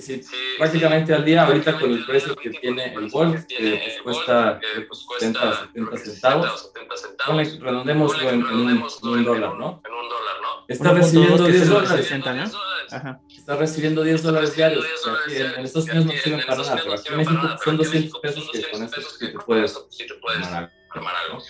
[0.00, 0.20] Sí,
[0.56, 4.64] prácticamente al día, ahorita con el precio que tiene el precio que pues cuesta Bolt,
[4.64, 6.94] eh, pues 70 cuesta 70 60 centavos, o 70
[7.26, 7.70] Ponle, centavos.
[7.72, 9.82] redondémoslo en, en un, dólar, ¿no?
[9.84, 10.64] En un dólar, ¿no?
[10.68, 12.06] Está 1.2 recibiendo que es 10 el dólares.
[12.06, 12.36] 60, ¿no?
[12.38, 12.92] 10 dólares.
[12.92, 13.20] Ajá.
[13.36, 14.84] Está recibiendo 10 dólares diarios.
[14.84, 17.16] o sea, aquí en, en Estados Unidos no sirven en para nada, pero aquí en
[17.16, 19.38] México son pero aquí en 200 México pesos que con 200 eso sí que te
[19.44, 20.46] puedes sí puedes
[20.90, 21.14] armar.
[21.26, 21.42] algo.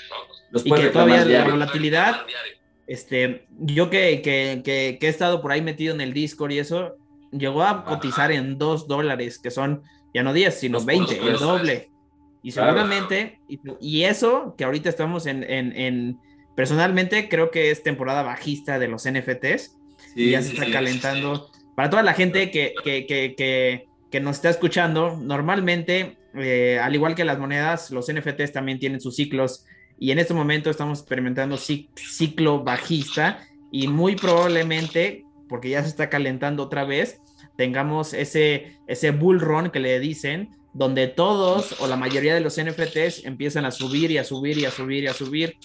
[0.51, 1.53] Los Y que todavía la diario.
[1.53, 2.27] volatilidad,
[2.87, 6.59] este, yo que, que, que, que he estado por ahí metido en el Discord y
[6.59, 6.97] eso,
[7.33, 9.83] llegó a cotizar en 2 dólares, que son
[10.15, 11.91] ya no 10, sino Dos 20, puntos el doble.
[12.43, 12.73] Y Claro.
[12.73, 16.19] seguramente, y, y eso que ahorita estamos en, en, en,
[16.57, 19.77] personalmente creo que es temporada bajista de los NFTs
[20.17, 20.73] y Sí, ya se sí, está sí.
[20.73, 21.51] calentando.
[21.77, 26.95] Para toda la gente que, que, que, que, que nos está escuchando, normalmente, eh, al
[26.95, 29.65] igual que las monedas, los NFTs también tienen sus ciclos
[29.99, 35.89] y en este momento estamos experimentando cic- ciclo bajista y muy probablemente, porque ya se
[35.89, 37.21] está calentando otra vez,
[37.57, 42.61] tengamos ese, ese bull run que le dicen, donde todos o la mayoría de los
[42.63, 45.57] NFTs empiezan a subir y a subir y a subir y a subir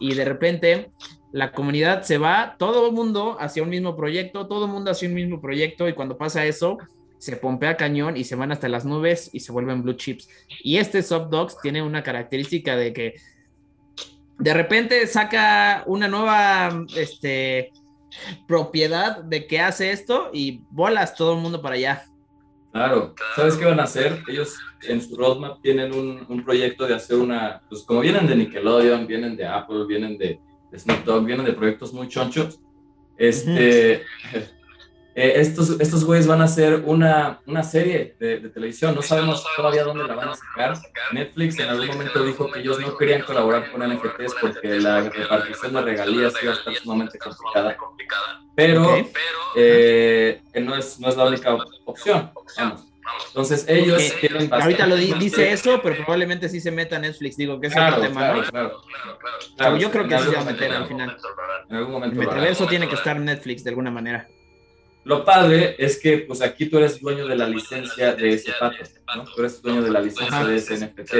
[0.00, 0.90] y de repente
[1.32, 5.08] la comunidad se va, todo el mundo hacia un mismo proyecto, todo el mundo hacia
[5.08, 6.78] un mismo proyecto y cuando pasa eso,
[7.24, 10.28] se pompea cañón y se van hasta las nubes y se vuelven blue chips.
[10.62, 13.14] Y este Subdogs tiene una característica de que
[14.38, 17.72] de repente saca una nueva este,
[18.46, 22.04] propiedad de que hace esto y bolas todo el mundo para allá.
[22.72, 24.22] Claro, ¿sabes qué van a hacer?
[24.28, 28.36] Ellos en su roadmap tienen un, un proyecto de hacer una, pues como vienen de
[28.36, 30.38] Nickelodeon, vienen de Apple, vienen de,
[30.70, 32.60] de Snoop Dogg, vienen de proyectos muy chonchos,
[33.16, 34.02] este,
[35.14, 39.44] eh, estos, estos güeyes van a hacer una, una serie de, de, televisión, no sabemos
[39.56, 40.76] todavía dónde la van a sacar.
[41.12, 45.72] Netflix en algún momento dijo que ellos no querían colaborar con NFTs porque la repartición
[45.74, 47.76] de regalías iba a estar sumamente complicada.
[48.56, 48.96] Pero
[49.56, 52.30] eh, no, es, no es la única opción.
[52.56, 52.94] Vamos.
[53.28, 57.60] Entonces ellos eh, quieren Ahorita lo dice eso, pero probablemente sí se meta Netflix, digo
[57.60, 58.20] que es claro, otro tema.
[58.20, 58.80] Claro, claro,
[59.56, 61.16] claro, yo creo que sí se va a meter al final.
[61.68, 62.20] En algún momento.
[62.20, 64.28] El metaverso tiene que estar Netflix de alguna manera.
[65.04, 68.76] Lo padre es que pues aquí tú eres dueño de la licencia de ese pato,
[69.14, 69.24] ¿no?
[69.24, 71.14] Tú eres dueño de la licencia de ese NFT.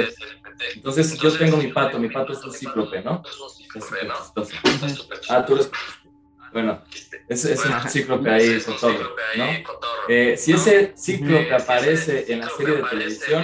[0.75, 3.21] Entonces yo tengo mi pato, mi pato es un cíclope, ¿no?
[5.29, 5.71] Ah, tú eres...
[6.55, 6.81] Bueno,
[7.27, 8.93] es, es un cíclope ahí con todo,
[9.35, 9.45] ¿no?
[10.07, 13.43] Eh, si ese cíclope aparece en la serie de televisión,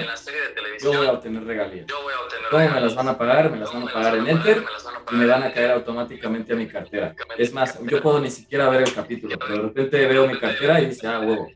[0.81, 1.87] yo voy a obtener regalías.
[2.49, 3.51] ¿Cómo me las van a pagar?
[3.51, 4.63] Me las van a pagar en Enter
[5.11, 7.13] y me van a caer automáticamente a mi cartera.
[7.37, 10.79] Es más, yo puedo ni siquiera ver el capítulo, pero de repente veo mi cartera
[10.79, 11.49] y dice, ah, huevo.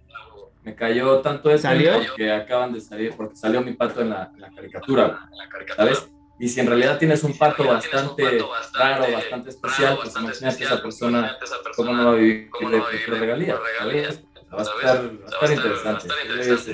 [0.62, 4.42] Me cayó tanto eso porque acaban de salir, porque salió mi pato en la, en
[4.42, 5.30] la caricatura,
[5.78, 6.06] ¿sabes?
[6.38, 8.44] Y si en realidad tienes un pato bastante
[8.74, 11.38] raro, bastante especial, pues imagínate esa persona
[11.76, 13.60] cómo no va a vivir de, de regalías.
[13.80, 14.22] ¿sabes?
[14.54, 16.08] Va a estar, va a estar interesante.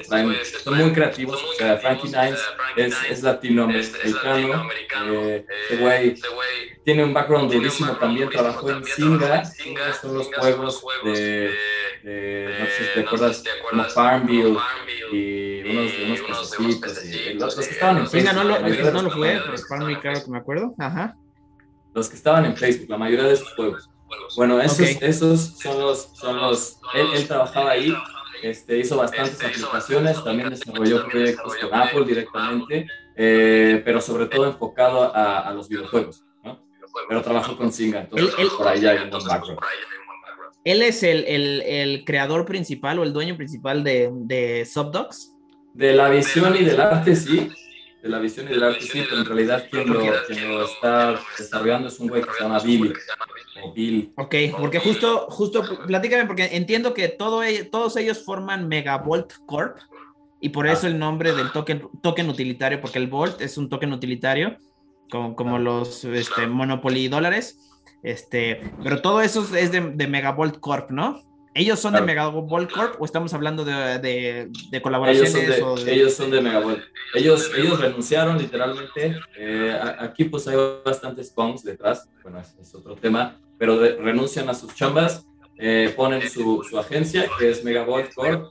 [0.08, 1.44] Traen, son muy creativos.
[1.44, 2.40] O sea, Frankie Nines
[2.76, 5.24] es, es latinoamericano.
[5.24, 6.16] Eh, ese güey
[6.84, 8.30] tiene un background durísimo también.
[8.30, 9.46] Trabajó en Singa.
[9.46, 11.56] Singa son los juegos de,
[12.04, 14.58] de no sé si te acuerdas, como Farmville
[15.12, 17.06] y unos, unos cosecitos.
[17.06, 18.34] Y los, los que estaban en Facebook.
[18.34, 20.76] no lo, la mayoría de no lo jugué, pero Farmville claro que me acuerdo.
[20.80, 21.16] Ajá.
[21.94, 23.90] Los que estaban en Facebook, la mayoría de esos juegos.
[24.36, 25.02] Bueno, esos, Ok.
[25.02, 27.94] esos son los, son los, él, él trabajaba ahí,
[28.44, 35.16] este, hizo bastantes aplicaciones, también desarrolló proyectos con Apple directamente, eh, pero sobre todo enfocado
[35.16, 36.60] a, a los videojuegos, ¿no?
[37.08, 39.60] Pero trabajó con Singa, entonces Él- él- por ahí hay un background.
[40.64, 45.31] Él es el, el, el creador principal o el dueño principal de, de Subdocs.
[45.74, 47.50] De la visión y del arte, sí.
[48.02, 51.20] De la visión y del arte, sí, pero en realidad quien lo, quien lo está
[51.38, 52.94] desarrollando es un güey que se llama Billy.
[53.76, 54.14] Bill.
[54.18, 59.78] Ok, porque justo, justo, platícame, porque entiendo que todo, e- todos ellos forman Megavolt Corp
[60.40, 63.94] y por eso el nombre del token, token utilitario, porque el Volt es un token
[63.94, 64.58] utilitario,
[65.12, 67.70] como, como los este, Monopoly dólares,
[68.02, 71.22] este, pero todo eso es de, de Megavolt Corp, ¿no?
[71.54, 72.32] ¿Ellos son de Claro.
[72.32, 75.32] Megavolt Corp o estamos hablando de, de, de Ellos colaboraciones?
[75.32, 76.82] son o de, de- ellos son de Megavolt.
[77.14, 79.18] Ellos, ellos renunciaron literalmente.
[79.38, 82.08] Eh, aquí pues hay bastantes punks detrás.
[82.24, 83.38] Bueno, es, es otro tema.
[83.58, 85.26] Pero de- renuncian a sus chambas,
[85.58, 88.46] eh, ponen su, su agencia, que es Megavolt Corp.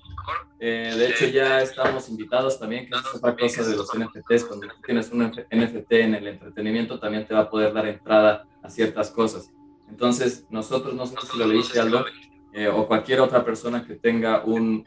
[0.61, 4.45] Eh, de hecho, ya estamos invitados también, que es otra cosa de los NFTs.
[4.45, 8.45] Cuando tú tienes un NFT en el entretenimiento, también te va a poder dar entrada
[8.63, 9.51] a ciertas cosas.
[9.89, 12.05] Entonces, nosotros, no sé si lo leíste, Aldo,
[12.53, 14.87] eh, o cualquier otra persona que tenga un,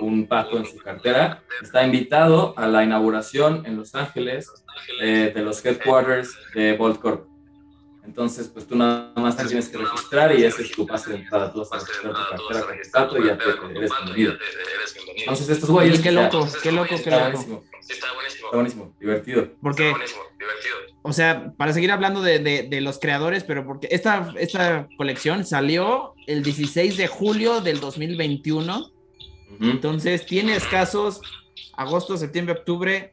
[0.00, 4.50] un pato en su cartera, está invitado a la inauguración en Los Ángeles
[5.00, 7.26] eh, de los headquarters de Bolt Corp.
[8.04, 11.16] Entonces, pues tú nada más te tienes que registrar y ese es tu pase de
[11.20, 11.50] entrada.
[11.50, 13.44] Tú vas a registrar tu cartera con tu pato y ya te,
[13.78, 14.34] eres bienvenido.
[15.16, 16.00] Entonces, estos güeyes.
[16.00, 17.10] qué loco, qué loco, qué
[17.88, 19.48] Está buenísimo, está buenísimo, divertido.
[19.62, 19.92] Porque,
[21.02, 25.44] o sea, para seguir hablando de, de- de los creadores, pero porque esta, esta colección
[25.44, 28.90] salió el 16 de julio del 2021, Ujú.
[29.60, 31.20] entonces tiene escasos
[31.76, 33.12] agosto, septiembre, octubre,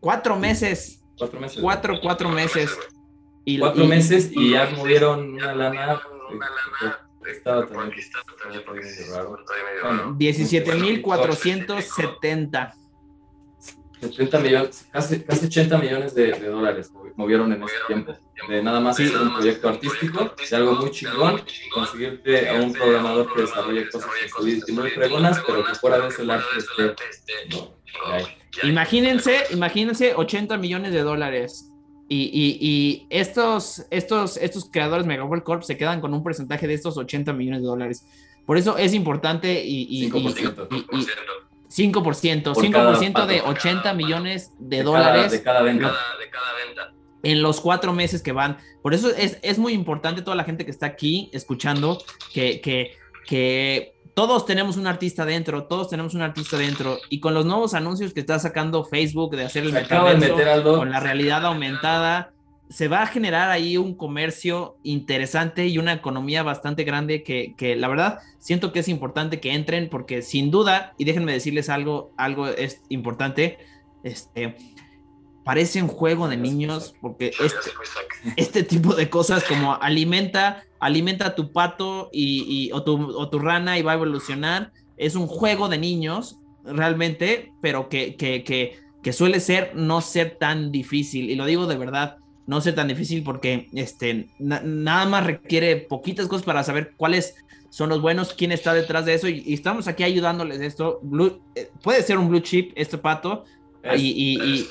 [0.00, 1.58] cuatro meses, Cuatro meses.
[1.60, 2.70] cuatro, cuatro meses.
[3.44, 5.94] Y, Cuatro y- meses y ya movieron una lana.
[5.94, 5.98] eh,
[7.30, 9.38] Estaba también estaba también medio raro.
[9.82, 12.74] Bueno, 17.470.
[14.00, 18.14] 70 millones, casi, casi 80 millones de, de dólares movieron en ese tiempo.
[18.48, 21.42] De nada más hacer un proyecto artístico, de algo muy chingón,
[21.74, 26.22] conseguirte a un programador que desarrolle cosas Solidity muy fregonas, pero que fuera de eso
[26.22, 26.94] el arte esté.
[27.50, 27.74] No,
[28.06, 28.24] ahí.
[28.62, 31.70] Imagínense, imagínense 80 millones de dólares.
[32.10, 36.74] Y, y- y estos, estos, estos creadores Megavolt Corp se quedan con un porcentaje de
[36.74, 38.06] estos 80 millones de dólares.
[38.46, 40.68] Por eso es importante y, y- y- 5%.
[41.68, 43.50] Y- y- 5%, Por 5% cada de pato.
[43.50, 45.92] 80 millones de De cada- dólares de cada venta.
[47.22, 48.58] en los cuatro meses que van.
[48.82, 51.98] Por eso es, es muy importante toda la gente que está aquí escuchando
[52.32, 52.92] que, que,
[53.26, 56.98] que todos tenemos un artista dentro, todos tenemos un artista dentro.
[57.08, 60.76] Y con los nuevos anuncios que está sacando Facebook de hacer el de algo.
[60.78, 62.32] con la realidad aumentada,
[62.70, 67.76] se va a generar ahí un comercio interesante y una economía bastante grande que, que,
[67.76, 72.12] la verdad siento que es importante que entren porque sin duda, y déjenme decirles algo,
[72.16, 73.58] algo es importante,
[74.02, 74.56] este,
[75.44, 77.70] parece un juego de niños porque este,
[78.36, 83.78] este tipo de cosas como alimenta, alimenta tu pato y, o, tu, o tu rana
[83.78, 89.12] y va a evolucionar, es un juego de niños realmente, pero que, que, que, que
[89.14, 93.22] suele ser no ser tan difícil, y lo digo de verdad no sea tan difícil
[93.22, 97.36] porque este, nada más requiere poquitas cosas para saber cuáles
[97.68, 101.02] son los buenos, quién está detrás de eso y, estamos aquí ayudándoles esto.
[101.54, 103.44] Eh, puede ser un blue chip este pato
[103.94, 104.66] y,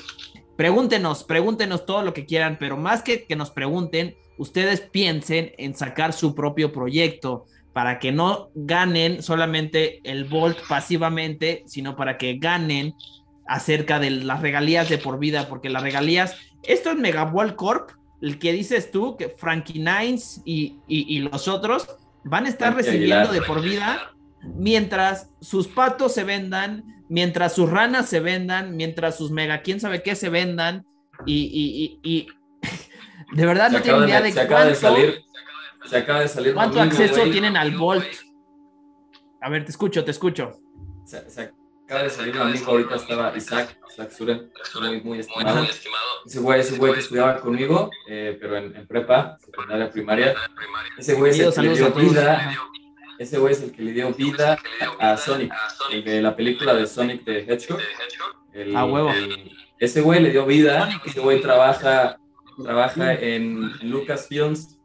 [0.56, 5.76] pregúntenos, pregúntenos todo lo que quieran, pero más que que nos pregunten, ustedes piensen en
[5.76, 12.38] sacar su propio proyecto para que no ganen solamente el Volt pasivamente, sino para que
[12.38, 12.94] ganen
[13.48, 17.90] acerca de las regalías de por vida, porque las regalías esto es Megaball Corp,
[18.20, 21.88] el que dices tú, que Frankie Nines y, los otros
[22.24, 28.08] van a estar recibiendo de por vida mientras sus patos se vendan, mientras sus ranas
[28.08, 30.84] se vendan, mientras sus mega, quién sabe qué se vendan.
[31.26, 32.28] Y,
[33.32, 35.22] de verdad no tienen idea de, se acaba de salir,
[35.86, 38.06] se acaba de salir cuánto acceso tienen al Volt.
[39.40, 40.60] A ver, te escucho, te escucho.
[41.88, 45.66] Acaba de salir un amigo, ahorita estaba Isaac, Isaac Suren, muy, muy estimado.
[46.26, 50.34] Ese güey, ese güey que estudiaba conmigo, eh, pero en, prepa, secundaria, primaria.
[50.98, 52.58] Ese güey es el que le dio vida,
[53.18, 54.58] ese güey es el que le dio vida
[55.00, 55.50] a Sonic,
[55.90, 57.80] el de la película de Sonic de Hedgehog.
[58.52, 59.10] El, a huevo.
[59.78, 62.18] ese güey le dio vida, ese güey trabaja,
[62.62, 64.78] trabaja en, en Lucasfilms.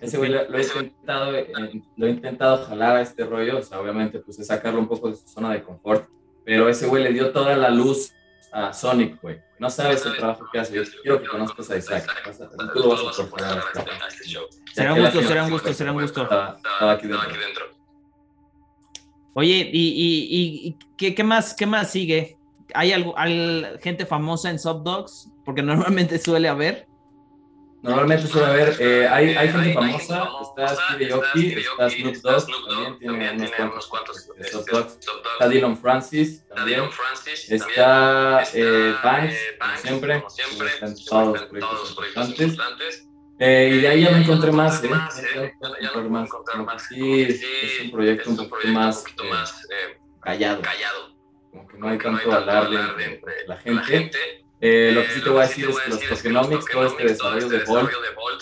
[0.00, 1.52] Ese güey lo, he intentado, eh,
[1.98, 5.10] lo he intentado jalar a este rollo, o sea, obviamente, pues es sacarlo un poco
[5.10, 6.08] de su zona de confort
[6.50, 8.12] pero ese güey le dio toda la luz
[8.50, 9.40] a Sonic, güey.
[9.60, 10.74] No sabes el trabajo que hace.
[10.74, 12.04] Yo quiero que conozcas a Isaac.
[12.74, 14.42] Tú lo vas a aportar a este show.
[14.74, 16.22] Será un gusto, será un gusto, será un gusto.
[16.22, 17.66] Estaba aquí dentro.
[19.34, 22.36] Oye, ¿y, y, y ¿qué, qué, más, qué más sigue?
[22.74, 25.28] ¿Hay, algo, ¿Hay gente famosa en Subdogs?
[25.44, 26.88] Porque normalmente suele haber.
[27.82, 32.98] Normalmente suele haber, eh, hay, hay gente famosa, está Steve Aoki, está Snoop Dogg, también
[32.98, 36.82] tiene unos cuantos está Dylan Francis, también,
[37.48, 43.06] está eh, Banks, como siempre, están todos los proyectos importantes.
[43.42, 44.90] Eh, y de ahí ya me encontré más, ¿eh?
[45.80, 46.28] Ya encontré más.
[46.86, 49.04] Sí, es un proyecto un poquito más
[50.20, 50.62] callado.
[51.50, 54.44] Como que no hay tanto alarde entre la gente.
[54.62, 57.48] Eh, lo que sí te voy a decir es que los tokenomics, todo este desarrollo
[57.48, 57.90] de Volt,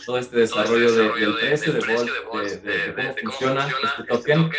[0.05, 4.51] todo este desarrollo del precio de Volt, de, cómo funciona este token,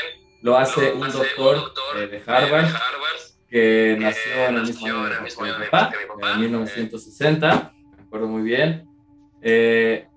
[0.41, 2.69] lo hace un doctor eh, de Harvard
[3.49, 5.91] que nació en el mismo año de mi papá,
[6.33, 8.87] en 1960, me acuerdo muy bien.
[9.41, 10.07] Eh,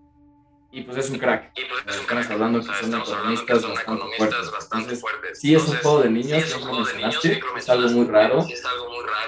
[0.73, 1.53] y pues es un crack.
[1.85, 5.39] Pues estamos hablando que son economistas bastante fuertes.
[5.39, 8.47] Entonces, sí es un juego de niños, como mencionaste, es algo muy raro,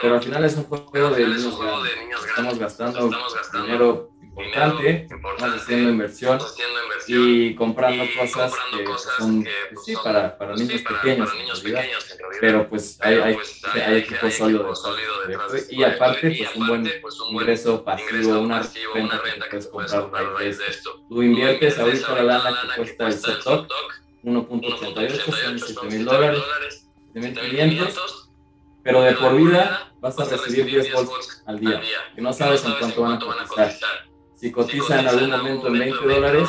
[0.01, 2.29] pero al final es un juego de niños grandes.
[2.29, 3.11] Estamos gastando
[3.53, 6.39] dinero importante, estamos haciendo inversión
[7.07, 8.85] y comprando cosas que
[9.19, 11.31] son, pues sí, para, para niños pequeños,
[12.41, 13.37] pero pues hay, hay,
[13.87, 14.73] hay equipo sólido
[15.27, 16.93] de y aparte pues un buen
[17.31, 21.05] ingreso pasivo, una renta que puedes comprar de esto.
[21.09, 23.45] Tú inviertes ahorita la lana que cuesta el set
[24.25, 28.29] 1.88, son 7 mil dólares, 7.500,
[28.83, 31.81] pero de por vida vas a recibir 10 volts al día,
[32.15, 33.75] que no sabes en cuánto van a cotizar.
[34.35, 36.49] Si cotiza en algún momento en 20 dólares,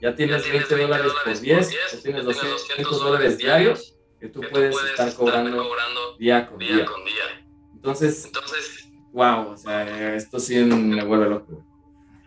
[0.00, 5.12] ya tienes 20 dólares por 10, ya tienes 200 dólares diarios que tú puedes estar
[5.14, 6.86] cobrando día con día.
[7.74, 8.30] Entonces,
[9.12, 11.64] wow, o sea, esto sí me vuelve loco.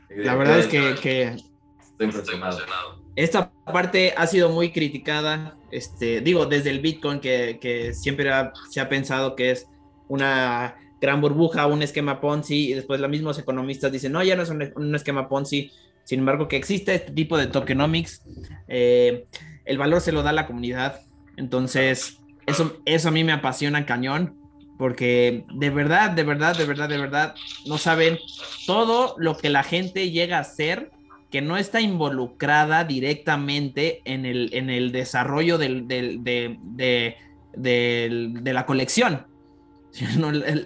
[0.09, 2.59] La verdad es que, estoy impresionado.
[3.15, 8.31] Esta parte ha sido muy criticada, este, digo, desde el Bitcoin, que, que siempre
[8.69, 9.67] se ha pensado que es
[10.07, 14.43] una gran burbuja, un esquema Ponzi, y después los mismos economistas dicen, no, ya no
[14.43, 15.71] es un, esquema Ponzi,
[16.09, 18.23] sin embargo, que existe este tipo de tokenomics,
[18.67, 19.27] eh,
[19.63, 21.01] el valor se lo da a la comunidad,
[21.37, 24.35] entonces eso, eso a mí me apasiona cañón,
[24.79, 27.35] porque de verdad, de verdad, de verdad, de verdad,
[27.67, 28.17] no saben
[28.65, 30.89] todo lo que la gente llega a hacer
[31.29, 36.57] que no está involucrada directamente en el, en el desarrollo del, de,
[37.53, 39.27] de la colección.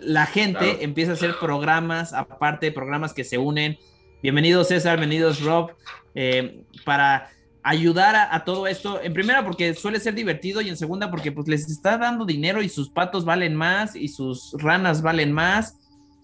[0.03, 3.77] La gente empieza a hacer programas, aparte programas que se unen.
[4.23, 5.73] Bienvenidos César, bienvenidos Rob,
[6.15, 7.29] eh, para
[7.61, 9.01] ayudar a, todo esto.
[9.01, 12.61] En primera porque suele ser divertido y en segunda porque pues les está dando dinero
[12.61, 15.77] y sus patos valen más y sus ranas valen más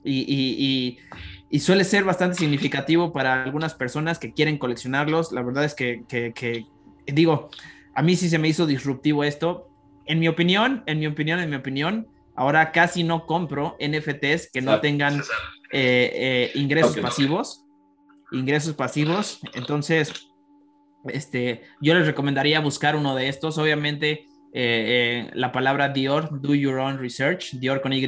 [0.06, 0.98] y,
[1.50, 5.34] y suele ser bastante significativo para algunas personas que quieren coleccionarlos.
[5.34, 6.66] La verdad es que, que,
[7.06, 7.50] digo,
[7.96, 9.68] a mí sí se me hizo disruptivo esto.
[10.06, 14.62] En mi opinión, en mi opinión, en mi opinión, ahora casi no compro NFTs que
[14.62, 15.20] no tengan
[15.74, 17.66] eh, eh, ingresos pasivos.
[18.32, 19.40] Ingresos pasivos.
[19.54, 20.30] Entonces,
[21.06, 23.58] este, yo les recomendaría buscar uno de estos.
[23.58, 28.06] Obviamente, eh, la palabra Dior, do your own research, Dior con Y,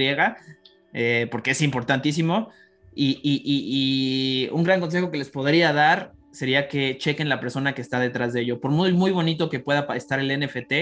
[1.29, 2.49] porque es importantísimo.
[2.93, 7.99] Y, un gran consejo que les podría dar sería que chequen la persona que está
[7.99, 8.59] detrás de ello.
[8.59, 10.73] Por muy, muy bonito que pueda estar el NFT,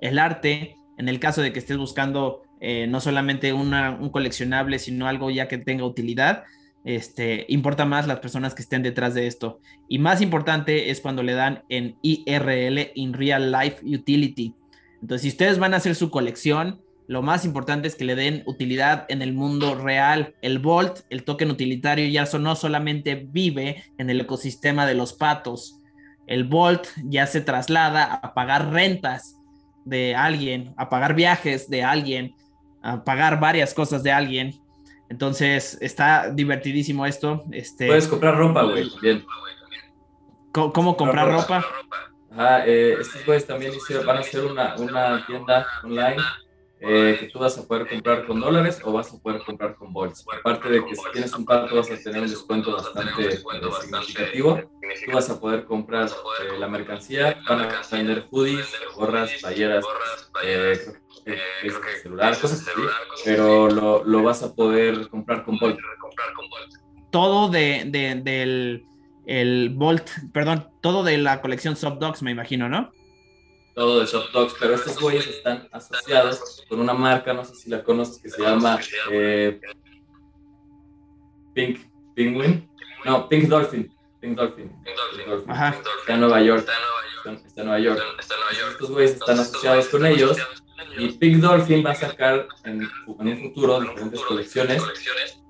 [0.00, 5.08] el arte, en el caso de que estés buscando eh, no solamente un coleccionable, sino
[5.08, 6.44] algo ya que tenga utilidad,
[6.86, 9.58] este, importa más las personas que estén detrás de esto.
[9.88, 14.54] Y más importante es cuando le dan en IRL, in Real Life Utility.
[15.02, 18.44] Entonces, si ustedes van a hacer su colección, lo más importante es que le den
[18.46, 20.36] utilidad en el mundo real.
[20.42, 25.80] El Volt, el token utilitario, ya no solamente vive en el ecosistema de los patos.
[26.28, 29.36] El Volt ya se traslada a pagar rentas
[29.84, 32.36] de alguien, a pagar viajes de alguien,
[32.80, 34.54] a pagar varias cosas de alguien.
[35.08, 37.44] Entonces está divertidísimo esto.
[37.52, 38.90] Este, Puedes comprar ropa, güey.
[39.00, 39.24] Bien.
[40.52, 41.64] ¿Cómo, comprar ropa?
[42.30, 43.72] Ah, eh, estos güeyes también
[44.06, 46.16] van a hacer una, una tienda online
[46.80, 49.92] eh, que tú vas a poder comprar con dólares o vas a poder comprar con
[49.92, 50.24] bolsa.
[50.38, 53.38] Aparte de que si tienes un pato vas a tener un descuento bastante eh,
[53.80, 54.60] significativo,
[55.04, 59.84] tú vas a poder comprar eh, la mercancía, van a vender hoodies, gorras, playeras,
[62.02, 62.80] celular, cosas así,
[63.24, 65.80] pero lo, lo, vas a poder comprar con bolsa.
[67.10, 68.86] Todo de, de, del
[69.26, 72.92] el Bolt, perdón, todo de la colección Subdogs, me imagino, ¿no?
[73.76, 77.68] Todo de soft dogs, pero estos güeyes están asociados con una marca, no sé si
[77.68, 79.60] la conoces, que se llama eh,
[81.52, 81.80] Pink
[82.14, 82.66] Penguin,
[83.04, 86.66] no, Pink Dolphin, Pink Dolphin, está en Nueva York,
[87.26, 88.02] está en Nueva York,
[88.70, 90.38] estos güeyes están asociados con ellos
[90.96, 94.82] y Pink Dolphin va a sacar en, un futuro diferentes colecciones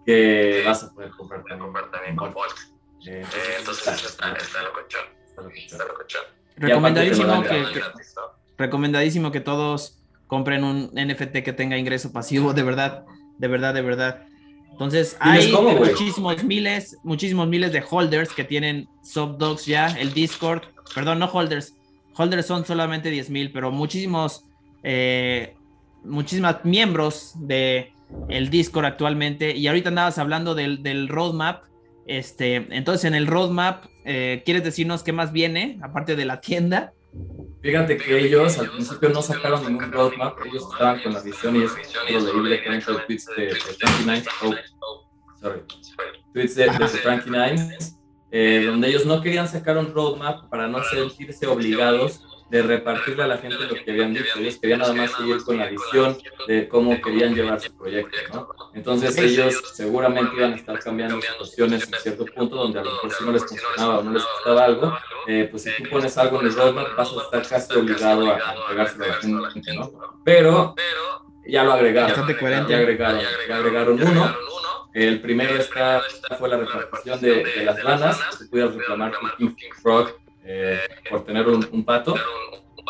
[0.05, 1.45] que vas a poder comprar
[1.93, 2.35] también con
[3.07, 3.25] eh,
[3.61, 4.73] entonces está, está, lo
[5.55, 5.85] está
[6.57, 7.65] Recomendadísimo que,
[8.57, 13.05] recomendadísimo que todos compren un NFT que tenga ingreso pasivo, de verdad,
[13.39, 14.23] de verdad, de verdad.
[14.73, 20.63] Entonces, hay muchísimos miles, muchísimos miles de holders que tienen Subdogs ya, el Discord,
[20.95, 21.75] perdón, no holders,
[22.15, 24.45] holders son solamente 10 mil, pero muchísimos,
[24.83, 25.55] eh,
[26.05, 27.93] muchísimos miembros de
[28.29, 29.57] el Discord actualmente.
[29.57, 31.65] Y ahorita andabas hablando del, del roadmap
[32.07, 36.93] este, entonces, en el roadmap, eh, ¿quieres decirnos qué más viene, aparte de la tienda?
[37.63, 41.65] Fíjate que ellos al principio no sacaron ningún roadmap, ellos estaban con la visión y
[41.65, 41.77] eso
[42.09, 43.53] lo leí directamente de tweets de, de
[44.07, 45.61] 29, oh, sorry,
[46.33, 47.79] tweets de, de
[48.31, 53.27] eh, donde ellos no querían sacar un roadmap para no sentirse obligados de repartirle a
[53.27, 54.39] la gente lo que habían dicho.
[54.39, 56.17] Ellos querían nada más seguir con la visión
[56.47, 58.49] de cómo querían llevar su proyecto, ¿no?
[58.75, 63.13] Entonces ellos seguramente iban a estar cambiando situaciones en cierto punto donde a lo mejor
[63.13, 66.41] si no les funcionaba o no les gustaba algo, eh, pues si tú pones algo
[66.41, 69.93] en el roadmap vas a estar casi obligado a entregárselo a la gente, ¿no?
[70.25, 70.75] Pero
[71.45, 72.11] ya lo agregaron.
[72.11, 72.73] Bastante coherente.
[72.73, 74.37] Ya agregaron, ya agregaron uno.
[74.95, 76.03] El primero está,
[76.39, 78.19] fue la repartición de, de las ranas.
[78.39, 80.17] Tú pudieras reclamar tu King Frog
[80.47, 80.81] eh,
[81.11, 82.15] por tener un, pato.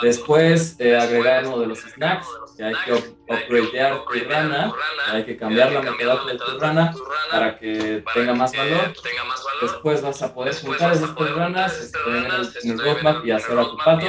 [0.03, 2.27] Después eh, agregar uno de los snacks,
[2.57, 4.73] que hay que upgradear tu rana,
[5.11, 6.95] hay que cambiar la metadata de tu rana
[7.31, 8.93] para que tenga más valor.
[9.63, 11.93] Después vas a poder juntar esas tres ranas
[12.63, 14.07] en el roadmap y hacer a tu pato,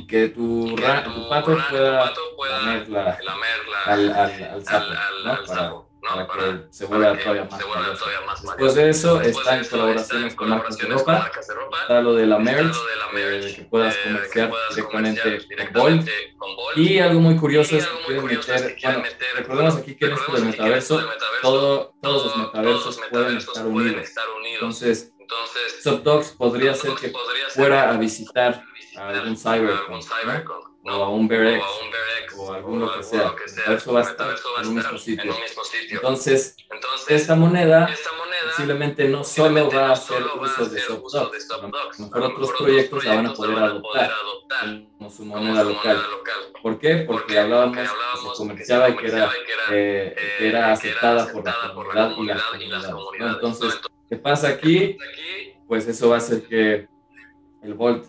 [0.00, 1.56] y que tu, tu pato
[2.36, 3.18] pueda lamer la,
[3.86, 4.94] al, al, al sapo,
[5.24, 5.44] ¿no?
[5.46, 10.78] Para, para que se vuelva todavía más, Después de eso, está en colaboraciones con marcas
[10.78, 11.30] de ropa,
[11.82, 12.76] está lo de la merch,
[13.16, 15.42] eh, que puedas comerciar directamente
[16.38, 16.78] con Bolt.
[16.78, 19.02] Y algo muy curioso es que pueden meter, bueno,
[19.36, 21.02] recordemos aquí que en esto del metaverso,
[21.42, 24.12] todo, todos los metaversos pueden estar unidos.
[24.54, 25.12] Entonces,
[25.82, 27.12] Subdogs podría ser que
[27.50, 28.62] fuera a visitar
[28.98, 30.50] a algún cyberpunk,
[30.84, 31.64] o a un Berex,
[32.36, 33.34] o alguno que sea.
[33.68, 35.34] Eso va a estar en un mismo sitio.
[35.90, 36.56] Entonces,
[37.08, 37.88] esta moneda
[38.46, 41.68] posiblemente no solo va a hacer uso de lo
[41.98, 46.02] mejor otros proyectos la van a poder adoptar como su moneda local.
[46.62, 46.96] ¿Por qué?
[46.96, 49.30] Porque hablábamos que se comerciaba y que era,
[49.70, 51.44] eh, que era aceptada por
[51.94, 53.34] la comunidad y las comunidades.
[53.34, 54.96] Entonces, ¿qué pasa aquí?
[55.66, 56.88] Pues eso va a hacer que
[57.62, 58.06] el Volt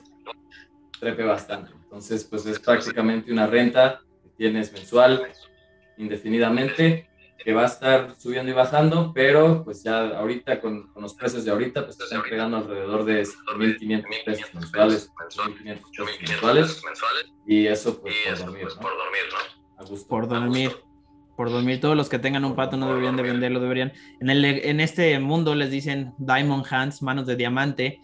[0.99, 1.71] trepe bastante.
[1.83, 5.27] Entonces, pues es prácticamente una renta que tienes mensual,
[5.97, 11.13] indefinidamente, que va a estar subiendo y bajando, pero pues ya ahorita con, con los
[11.13, 16.83] precios de ahorita, pues están pegando alrededor de 1.500 pesos mensuales, 1.500 pesos mensuales,
[17.47, 18.81] y eso pues por dormir, ¿no?
[18.81, 20.07] Por dormir, ¿no?
[20.07, 20.89] Por dormir
[21.39, 21.79] por dormir.
[21.79, 23.93] Todos los que tengan un pato no deberían de venderlo, deberían.
[24.19, 28.01] En, el, en este mundo les dicen Diamond Hands, manos de diamante,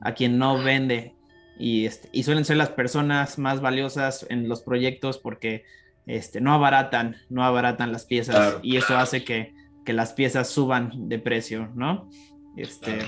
[0.00, 1.14] a quien no vende.
[1.58, 5.64] Y, este, y suelen ser las personas más valiosas en los proyectos porque
[6.06, 9.54] este, no abaratan, no abaratan las piezas y eso hace que,
[9.84, 12.08] que, las piezas suban de precio, ¿no?
[12.56, 12.98] Este,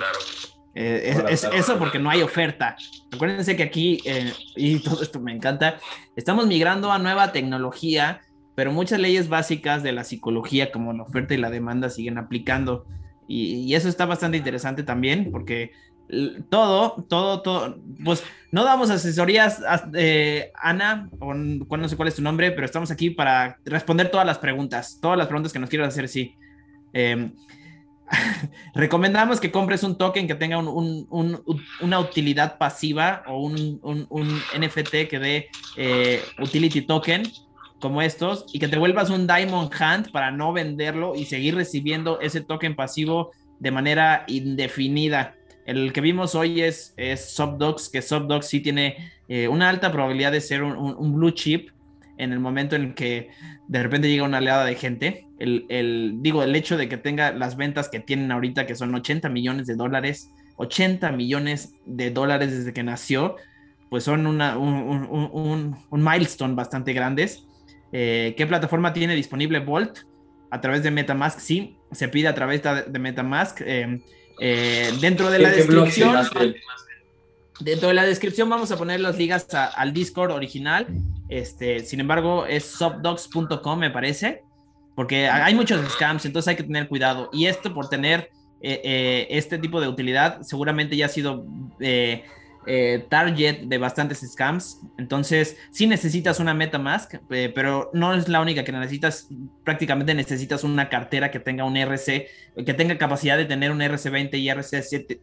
[0.74, 2.76] eh, es, eso porque no hay oferta.
[3.12, 5.78] Acuérdense que aquí, eh, y todo esto me encanta,
[6.16, 8.20] estamos migrando a nueva tecnología
[8.60, 12.84] pero muchas leyes básicas de la psicología como la oferta y la demanda siguen aplicando.
[13.26, 15.70] Y, eso está bastante interesante también porque
[16.48, 19.62] todo, todo, todo, pues no damos asesorías,
[19.94, 24.26] eh, Ana, o no sé cuál es tu nombre, pero estamos aquí para responder todas
[24.26, 26.34] las preguntas, todas las preguntas que nos quieras hacer, sí.
[26.92, 27.32] Em,
[28.74, 33.80] recomendamos que compres un token que tenga una utilidad pasiva o un,
[34.58, 37.22] NFT que dé eh, utility token
[37.80, 42.20] como estos y que te vuelvas un Diamond Hand para no venderlo y seguir recibiendo
[42.20, 45.36] ese token pasivo de manera indefinida.
[45.66, 50.32] El que vimos hoy es, es Subdogs, que Subdogs sí tiene eh, una alta probabilidad
[50.32, 51.70] de ser un, blue chip
[52.18, 53.30] en el momento en que
[53.68, 55.26] de repente llega una oleada de gente.
[55.38, 58.94] El, el, digo, el hecho de que tenga las ventas que tienen ahorita, que son
[58.94, 63.36] 80 millones de dólares, 80 millones de dólares desde que nació,
[63.88, 67.46] pues son una, un, un milestone bastante grandes
[67.92, 70.00] eh, ¿Qué plataforma tiene disponible Volt?
[70.50, 73.60] A través de Metamask, sí, se pide a través de Metamask.
[73.64, 74.00] Eh,
[74.40, 76.16] eh, dentro de la descripción,
[77.60, 80.86] dentro de la descripción vamos a poner las ligas al Discord original.
[81.28, 84.42] Este, sin embargo, es subdocs.com, me parece,
[84.96, 87.30] porque hay muchos scams, entonces hay que tener cuidado.
[87.32, 88.30] Y esto por tener
[88.62, 91.46] este tipo de utilidad, seguramente ya ha sido
[92.66, 94.80] eh, target de bastantes scams.
[94.98, 99.28] Entonces, si necesitas una MetaMask, eh, pero no es la única que necesitas.
[99.64, 102.28] Prácticamente necesitas una cartera que tenga un RC,
[102.64, 105.20] que tenga capacidad de tener un RC20 y RC7.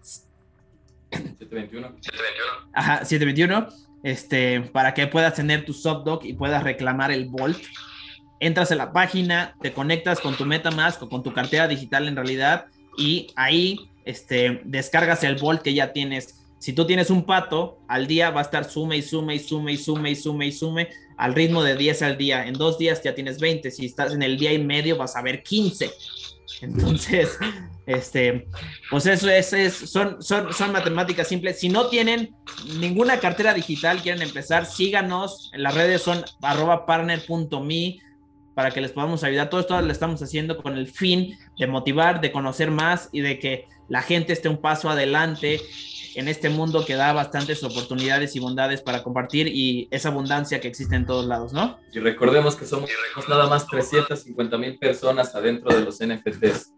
[1.12, 1.96] 721.
[2.02, 2.70] 721.
[2.74, 3.68] Ajá, 721.
[4.04, 7.58] Este, para que puedas tener tu subdoc y puedas reclamar el Volt.
[8.40, 12.16] Entras a la página, te conectas con tu MetaMask o con tu cartera digital en
[12.16, 12.68] realidad
[12.98, 18.08] y ahí este, descargas el Volt que ya tienes si tú tienes un pato, al
[18.08, 20.90] día va a estar sume y sume y sume y sume y sume y sume
[21.18, 22.48] al ritmo de 10 al día.
[22.48, 23.70] En dos días ya tienes 20.
[23.72, 25.92] Si estás en el día y medio, vas a ver 15.
[26.62, 27.38] Entonces,
[27.86, 28.48] este,
[28.90, 31.60] pues eso es, son, son, son matemáticas simples.
[31.60, 32.36] Si no tienen
[32.80, 35.52] ninguna cartera digital, quieren empezar, síganos.
[35.54, 38.00] Las redes son arroba partner.me
[38.56, 39.52] para que les podamos ayudar.
[39.52, 43.38] Todo esto lo estamos haciendo con el fin de motivar, de conocer más y de
[43.38, 45.62] que la gente esté un paso adelante
[46.18, 50.68] en este mundo que da bastantes oportunidades y bondades para compartir y esa abundancia que
[50.68, 51.80] existe en todos lados, ¿no?
[51.94, 52.90] Y recordemos que somos
[53.30, 56.74] nada más 350 mil personas adentro de los NFTs.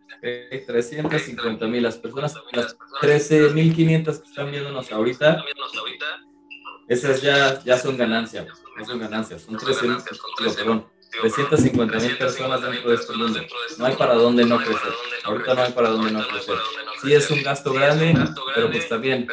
[0.68, 5.42] 350 mil, las personas, las 13.500 que están viéndonos ahorita,
[6.90, 8.46] esas ya, ya son ganancias,
[8.78, 9.88] no son ganancias, son 13
[10.58, 10.86] perdón,
[11.22, 13.40] 350 mil personas dentro de este mundo.
[13.78, 14.92] No hay para dónde no crecer.
[15.24, 16.58] Ahorita no hay para dónde no crecer
[17.02, 18.14] sí es un gasto grande,
[18.56, 19.28] pero pues también,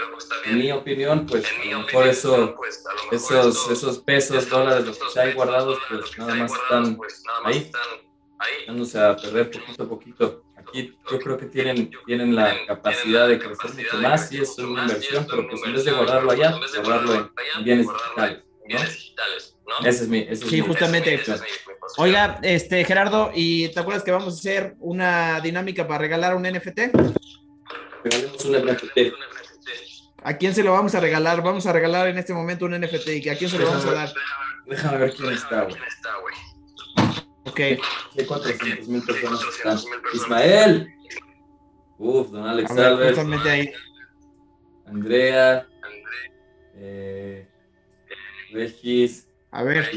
[0.44, 2.56] en mi opinión, pues a lo mejor eso,
[3.12, 6.98] esos, esos pesos, dólares, los que se hay guardados, pues nada más están
[7.44, 7.70] ahí,
[8.66, 10.42] dándose a perder poquito a poquito.
[10.56, 14.82] Aquí yo creo que tienen, tienen la capacidad de crecer mucho más y es una
[14.82, 18.42] inversión, pero pues en vez de guardarlo allá, guardarlo en bienes digitales.
[19.66, 19.86] ¿no?
[19.86, 20.18] Ese es mi.
[20.18, 21.20] Ese sí, justamente.
[21.98, 26.42] Oiga, este Gerardo, ¿y te acuerdas que vamos a hacer una dinámica para regalar un
[26.42, 26.80] NFT?
[28.44, 29.14] Un NFT.
[30.22, 31.42] ¿A quién se lo vamos a regalar?
[31.42, 33.08] Vamos a regalar en este momento un NFT.
[33.24, 34.12] ¿Y a quién se lo vamos a dar?
[34.66, 35.76] Déjame ver quién está, güey.
[37.44, 37.80] Ok.
[38.14, 39.78] ¿Qué 400 mil personas están?
[40.12, 40.88] Ismael.
[41.98, 43.18] Uf, don Alex Alves.
[43.46, 43.72] ahí.
[44.86, 45.66] Andrea.
[46.74, 47.48] Eh,
[48.52, 49.28] Regis.
[49.50, 49.90] A ver.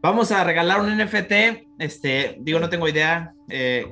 [0.00, 1.66] Vamos a regalar un NFT.
[1.78, 3.34] Este, digo, no tengo idea.
[3.48, 3.86] Eh,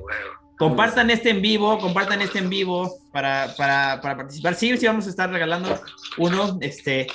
[0.57, 4.55] Compartan este en vivo, compartan este en vivo para, para, para participar.
[4.55, 5.79] Sí, sí, vamos a estar regalando
[6.17, 6.57] uno.
[6.61, 7.07] Este,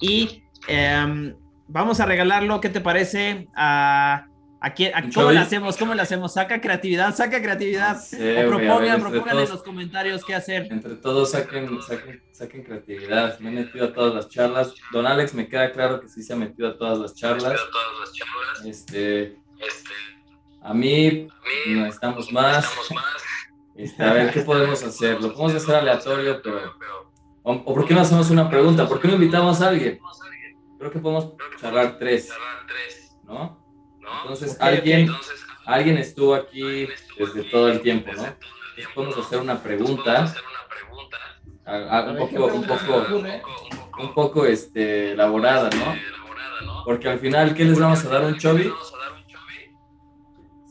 [0.00, 1.34] y em,
[1.68, 3.48] vamos a regalarlo, ¿qué te parece?
[3.54, 4.26] A,
[4.60, 5.76] a, quién, ¿Cómo lo hacemos?
[5.76, 6.32] ¿Cómo lo hacemos?
[6.32, 7.98] Saca creatividad, saca creatividad.
[8.48, 10.66] propongan, propongan en los comentarios qué hacer.
[10.70, 13.38] Entre todos saquen, saquen, saquen creatividad.
[13.40, 14.72] Me he metido a todas las charlas.
[14.90, 17.60] Don Alex, me queda claro que sí se ha metido a todas las charlas.
[18.64, 20.15] Este Este,
[20.66, 21.28] a mí,
[21.68, 22.68] no estamos más.
[23.76, 25.20] Este, a ver, ¿qué podemos hacer?
[25.20, 26.74] Lo podemos hacer aleatorio, pero...
[27.44, 28.88] O, por qué no hacemos una pregunta?
[28.88, 30.00] ¿Por qué no invitamos a alguien?
[30.78, 32.32] Creo que podemos charlar tres,
[33.24, 33.64] ¿no?
[34.22, 35.08] Entonces, alguien,
[35.66, 38.24] alguien estuvo aquí desde todo el tiempo, ¿no?
[38.24, 40.34] Entonces, podemos hacer una pregunta.
[41.66, 43.06] un poco, un poco,
[44.00, 45.94] un poco este, elaborada, ¿no?
[46.84, 48.24] Porque al final, ¿qué les vamos a dar?
[48.24, 48.72] ¿Un chovi?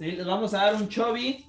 [0.05, 1.43] Sí, les vamos a dar un chovi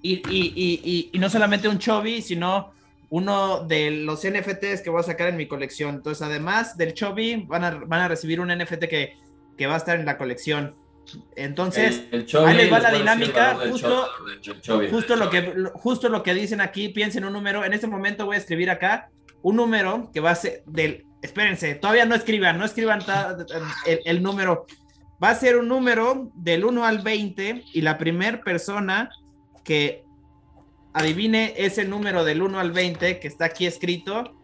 [0.00, 2.72] y, no solamente un Chobi, sino
[3.10, 5.96] uno de los NFTs que voy a sacar en mi colección.
[5.96, 9.16] Entonces, además del Chobi, van a, van a recibir un NFT que,
[9.56, 10.74] que va a estar en la colección.
[11.34, 14.08] Entonces, ahí les va la dinámica, justo,
[14.90, 18.34] justo, lo que, justo lo que dicen aquí, piensen un número, en este momento voy
[18.34, 19.08] a escribir acá
[19.42, 23.00] un número que va a ser del, espérense, todavía no escriban, no escriban
[23.86, 24.66] el, el número,
[25.22, 29.10] va a ser un número del 1 al 20 y la primera persona
[29.64, 30.04] que
[30.92, 34.34] adivine ese número del 1 al 20 que está aquí escrito,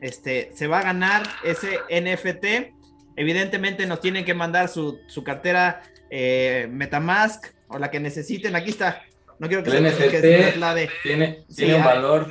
[0.00, 2.74] este, se va a ganar ese NFT.
[3.16, 8.54] Evidentemente nos tienen que mandar su, cartera eh, Metamask o la que necesiten.
[8.56, 9.02] Aquí está.
[9.38, 12.28] No quiero que el se, NFT tiene, tiene un valor.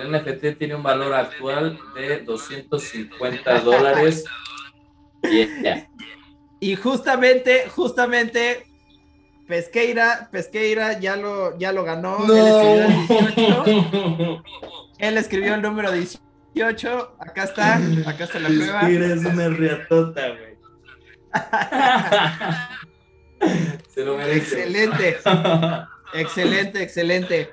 [0.00, 4.24] El NFT tiene un valor actual de 250 dólares.
[6.64, 8.64] Y justamente, justamente
[9.46, 12.16] Pesqueira, Pesqueira ya lo, ya lo ganó.
[14.98, 17.16] Él, escribió el número 18.
[17.18, 18.80] Acá está, acá está la prueba.
[18.80, 20.54] Pesqueira es una riatota, güey.
[23.94, 24.62] Se lo merece.
[24.62, 25.18] Excelente.
[26.14, 27.50] excelente, excelente.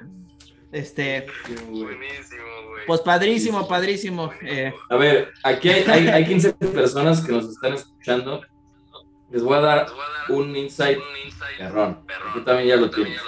[0.72, 1.26] Este.
[1.68, 2.86] Buenísimo, güey.
[2.88, 4.32] Pues padrísimo, padrísimo.
[4.42, 4.74] Eh.
[4.90, 8.42] A ver, aquí hay, hay, hay 15 personas que nos están escuchando
[9.32, 9.88] les voy a dar
[10.30, 11.00] un insight,
[11.58, 12.06] perrón.
[12.34, 13.20] Tú también ya lo tienes.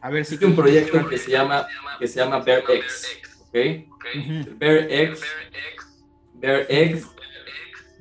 [0.00, 1.66] A ver, existe un proyecto que se llama
[1.98, 3.18] que se llama BearX,
[3.48, 3.54] ¿ok?
[4.56, 5.22] BearX,
[6.34, 7.08] BearX,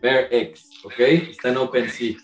[0.01, 0.99] BearX, ¿ok?
[0.99, 2.15] Está en OpenSea.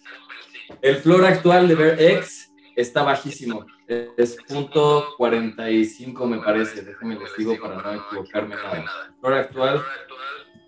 [0.81, 3.65] El floor actual de BearX está bajísimo.
[3.87, 6.83] Es punto 45 me parece.
[6.83, 8.77] Déjenme les digo para no equivocarme nada.
[9.07, 9.83] El floor actual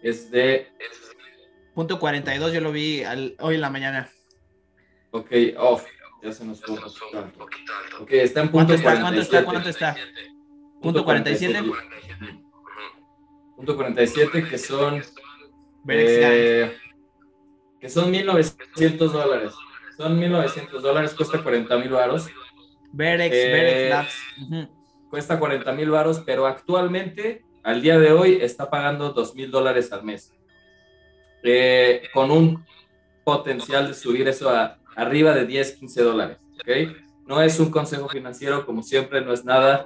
[0.02, 0.72] es de...
[1.74, 3.04] Punto 42 yo lo vi
[3.40, 4.10] hoy en la mañana.
[5.16, 5.86] Ok, off.
[6.22, 6.82] Ya se nos fue un
[7.32, 8.04] poquito alto.
[8.04, 9.02] Ok, está en punto ¿Cuánto está?
[9.02, 9.46] ¿Cuánto está?
[9.46, 9.96] ¿Cuánto está?
[10.82, 11.64] ¿Punto 47?
[13.56, 15.02] Punto 47, que son...
[15.88, 16.76] Eh,
[17.80, 19.54] que son 1900 dólares.
[19.96, 22.28] Son 1900 dólares, cuesta 40 mil varos.
[22.92, 24.70] Verex, eh, Labs.
[25.10, 29.94] Cuesta 40 mil varos, pero actualmente, al día de hoy, está pagando 2 mil dólares
[29.94, 30.34] al mes.
[31.42, 32.66] Eh, con un
[33.24, 36.38] potencial de subir eso a arriba de 10, 15 dólares.
[36.60, 36.98] ¿ok?
[37.28, 39.86] No es un consejo financiero, como siempre, no es nada.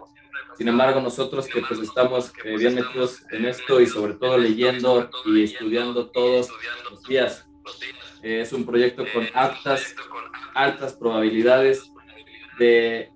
[0.57, 5.10] Sin embargo, nosotros que pues estamos eh, bien metidos en esto y sobre todo leyendo
[5.26, 6.49] y estudiando todos
[6.89, 7.47] los días,
[8.22, 9.95] eh, es un proyecto con altas,
[10.53, 11.89] altas probabilidades
[12.57, 13.10] de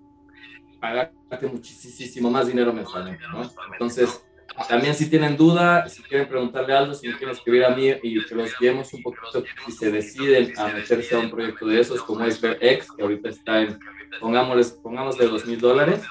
[0.79, 3.49] pagarte muchísimo más dinero mensualmente, ¿no?
[3.73, 4.23] Entonces,
[4.67, 8.23] también si tienen duda, si quieren preguntarle algo, si me quieren escribir a mí y
[8.25, 12.01] que los guiemos un poquito si se deciden a meterse a un proyecto de esos
[12.03, 13.79] como es VerX, que ahorita está en,
[14.19, 16.03] pongámosles, pongamos de dos mil dólares,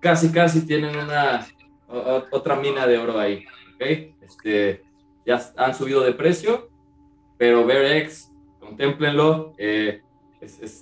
[0.00, 1.46] casi casi tienen una
[2.30, 3.44] otra mina de oro ahí,
[3.74, 4.14] ¿ok?
[4.22, 4.82] Este,
[5.26, 6.70] ya han subido de precio,
[7.36, 8.30] pero VerX,
[8.60, 10.02] contémplenlo, eh,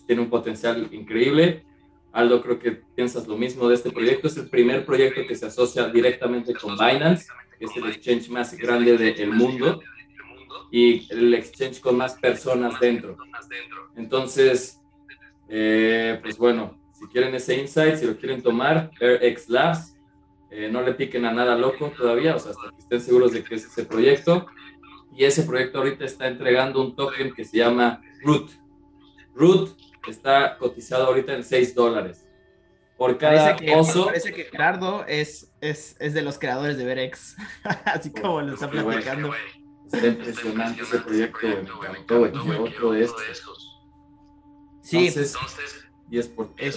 [0.06, 1.64] tiene un potencial increíble
[2.12, 4.26] Aldo, creo que piensas lo mismo de este proyecto.
[4.26, 7.26] Es el primer proyecto que se asocia directamente con Binance,
[7.58, 9.80] que es el exchange más grande del mundo
[10.70, 13.16] y el exchange con más personas dentro.
[13.96, 14.80] Entonces,
[15.48, 19.96] eh, pues bueno, si quieren ese insight, si lo quieren tomar, AirX Labs,
[20.50, 23.44] eh, no le piquen a nada loco todavía, o sea, hasta que estén seguros de
[23.44, 24.46] que es ese proyecto.
[25.16, 28.50] Y ese proyecto ahorita está entregando un token que se llama Root.
[29.34, 29.76] Root
[30.08, 32.26] está cotizado ahorita en 6 dólares.
[32.96, 34.06] Por cada parece que, oso.
[34.06, 37.36] Parece que Gerardo es, es, es de los creadores de Verex.
[37.84, 39.32] Así como lo está platicando.
[39.90, 42.58] Está impresionante ese proyecto, Me encantó, güey.
[42.58, 43.80] Otro de estos.
[44.82, 45.08] Sí.
[45.08, 45.36] Entonces,
[46.08, 46.70] 10 por Y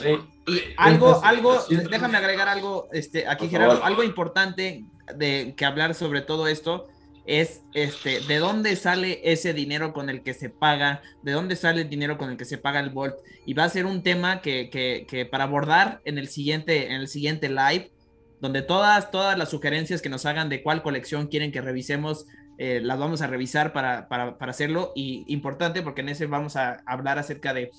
[0.78, 6.48] algo, algo, déjame agregar algo, este, aquí Gerardo, algo importante de que hablar sobre todo
[6.48, 6.88] esto
[7.26, 11.82] es este, de dónde sale ese dinero con el que se paga, de dónde sale
[11.82, 13.16] el dinero con el que se paga el Volt.
[13.46, 17.08] Y va a ser un tema que, que, para abordar en el siguiente, en el
[17.08, 17.92] siguiente live,
[18.42, 22.26] donde todas, todas las sugerencias que nos hagan de cuál colección quieren que revisemos,
[22.58, 24.92] eh, las vamos a revisar para, para, para, hacerlo.
[24.96, 27.72] Y importante porque en ese vamos a hablar acerca de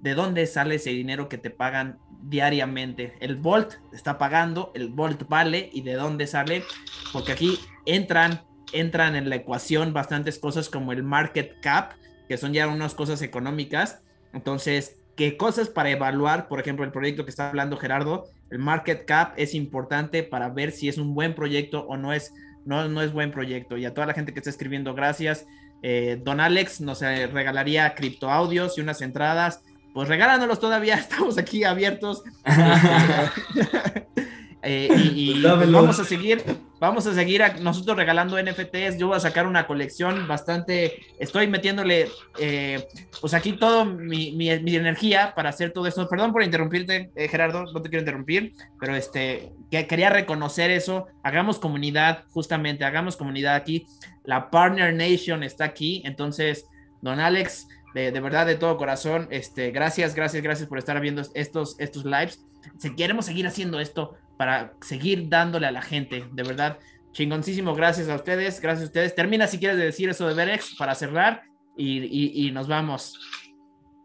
[0.00, 3.14] de dónde sale ese dinero que te pagan diariamente.
[3.20, 6.64] El Volt está pagando, el Volt vale y de dónde sale,
[7.12, 8.42] porque aquí entran,
[8.72, 11.92] entran en la ecuación bastantes cosas como el market cap,
[12.28, 14.02] que son ya unas cosas económicas.
[14.32, 16.48] Entonces, ¿qué cosas para evaluar?
[16.48, 20.72] Por ejemplo, el proyecto que está hablando Gerardo, el market cap es importante para ver
[20.72, 22.32] si es un buen proyecto o no es,
[22.64, 23.76] no, no es buen proyecto.
[23.76, 25.46] Y a toda la gente que está escribiendo, gracias.
[25.82, 29.62] Eh, Don Alex nos eh, regalaría criptoaudios y unas entradas
[29.92, 32.22] pues regálanos todavía, estamos aquí abiertos.
[34.62, 36.42] Eh, y, pues pues vamos a seguir,
[36.78, 38.98] vamos a seguir nosotros regalando NFTs.
[38.98, 42.08] Yo voy a sacar una colección bastante, estoy metiéndole,
[42.38, 42.86] eh,
[43.20, 46.08] pues aquí todo mi, mi, energía para hacer todo esto.
[46.08, 51.06] Perdón por interrumpirte, eh, Gerardo, no te quiero interrumpir, pero este, que quería reconocer eso.
[51.22, 53.86] Hagamos comunidad, justamente, hagamos comunidad aquí.
[54.24, 56.66] La Partner Nation está aquí, entonces,
[57.00, 61.74] don Alex de, verdad, de todo corazón, este, gracias, gracias, gracias por estar viendo estos,
[61.78, 62.44] estos lives.
[62.78, 66.78] Si queremos seguir haciendo esto para seguir dándole a la gente, de verdad,
[67.12, 69.14] chingoncísimo, gracias a ustedes, gracias a ustedes.
[69.14, 71.42] Termina si quieres decir eso de Berex para cerrar
[71.76, 73.20] y, y, nos vamos.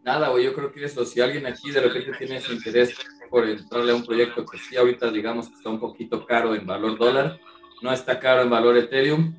[0.04, 2.94] Nada, güey, yo creo que eso, si alguien aquí de repente tiene ese interés
[3.30, 6.66] por entrarle a un proyecto que sí ahorita digamos que está un poquito caro en
[6.66, 7.40] valor dólar,
[7.80, 9.34] no está caro en valor Ethereum,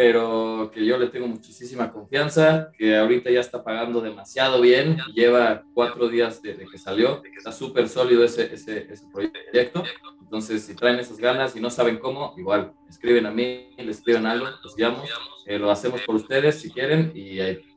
[0.00, 5.62] pero que yo le tengo muchísima confianza, que ahorita ya está pagando demasiado bien, lleva
[5.74, 9.84] cuatro días desde que salió, está súper sólido ese, ese, ese, proyecto,
[10.22, 14.24] entonces si traen esas ganas y no saben cómo, igual, escriben a mí, le escriben
[14.24, 15.04] algo, los llamo,
[15.44, 17.36] eh, lo hacemos por ustedes si quieren y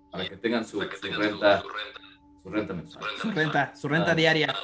[0.09, 1.61] para que tengan su, renta,
[2.41, 3.03] su renta mensual.
[3.21, 4.55] Su renta, su renta diaria.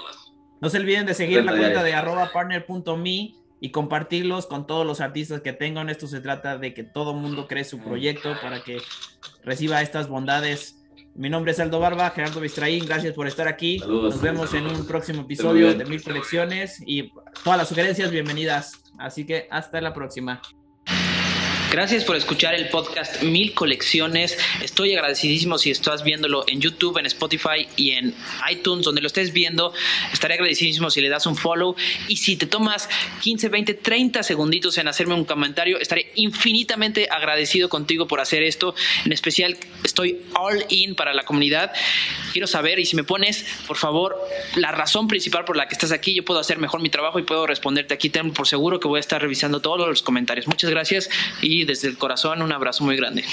[0.61, 5.01] No se olviden de seguir la cuenta de arroba partner.me y compartirlos con todos los
[5.01, 5.89] artistas que tengan.
[5.89, 8.79] Esto se trata de que todo mundo cree su proyecto para que
[9.43, 10.75] reciba estas bondades.
[11.15, 13.79] Mi nombre es Aldo Barba, Gerardo Bistraín, gracias por estar aquí.
[13.79, 17.11] Nos vemos en un próximo episodio de Mil Colecciones y
[17.43, 18.83] todas las sugerencias bienvenidas.
[18.97, 20.41] Así que hasta la próxima.
[21.71, 24.35] Gracias por escuchar el podcast Mil Colecciones.
[24.59, 28.15] Estoy agradecidísimo si estás viéndolo en YouTube, en Spotify y en
[28.49, 29.71] iTunes, donde lo estés viendo.
[30.11, 31.75] Estaré agradecidísimo si le das un follow.
[32.07, 32.89] Y si te tomas
[33.21, 38.73] 15, 20, 30 segunditos en hacerme un comentario, estaré infinitamente agradecido contigo por hacer esto.
[39.05, 41.71] En especial, estoy all in para la comunidad.
[42.33, 44.19] Quiero saber, y si me pones, por favor,
[44.55, 47.23] la razón principal por la que estás aquí, yo puedo hacer mejor mi trabajo y
[47.23, 48.09] puedo responderte aquí.
[48.09, 50.47] Tengo por seguro que voy a estar revisando todos los comentarios.
[50.47, 51.09] Muchas gracias
[51.61, 53.23] y desde el corazón un abrazo muy grande.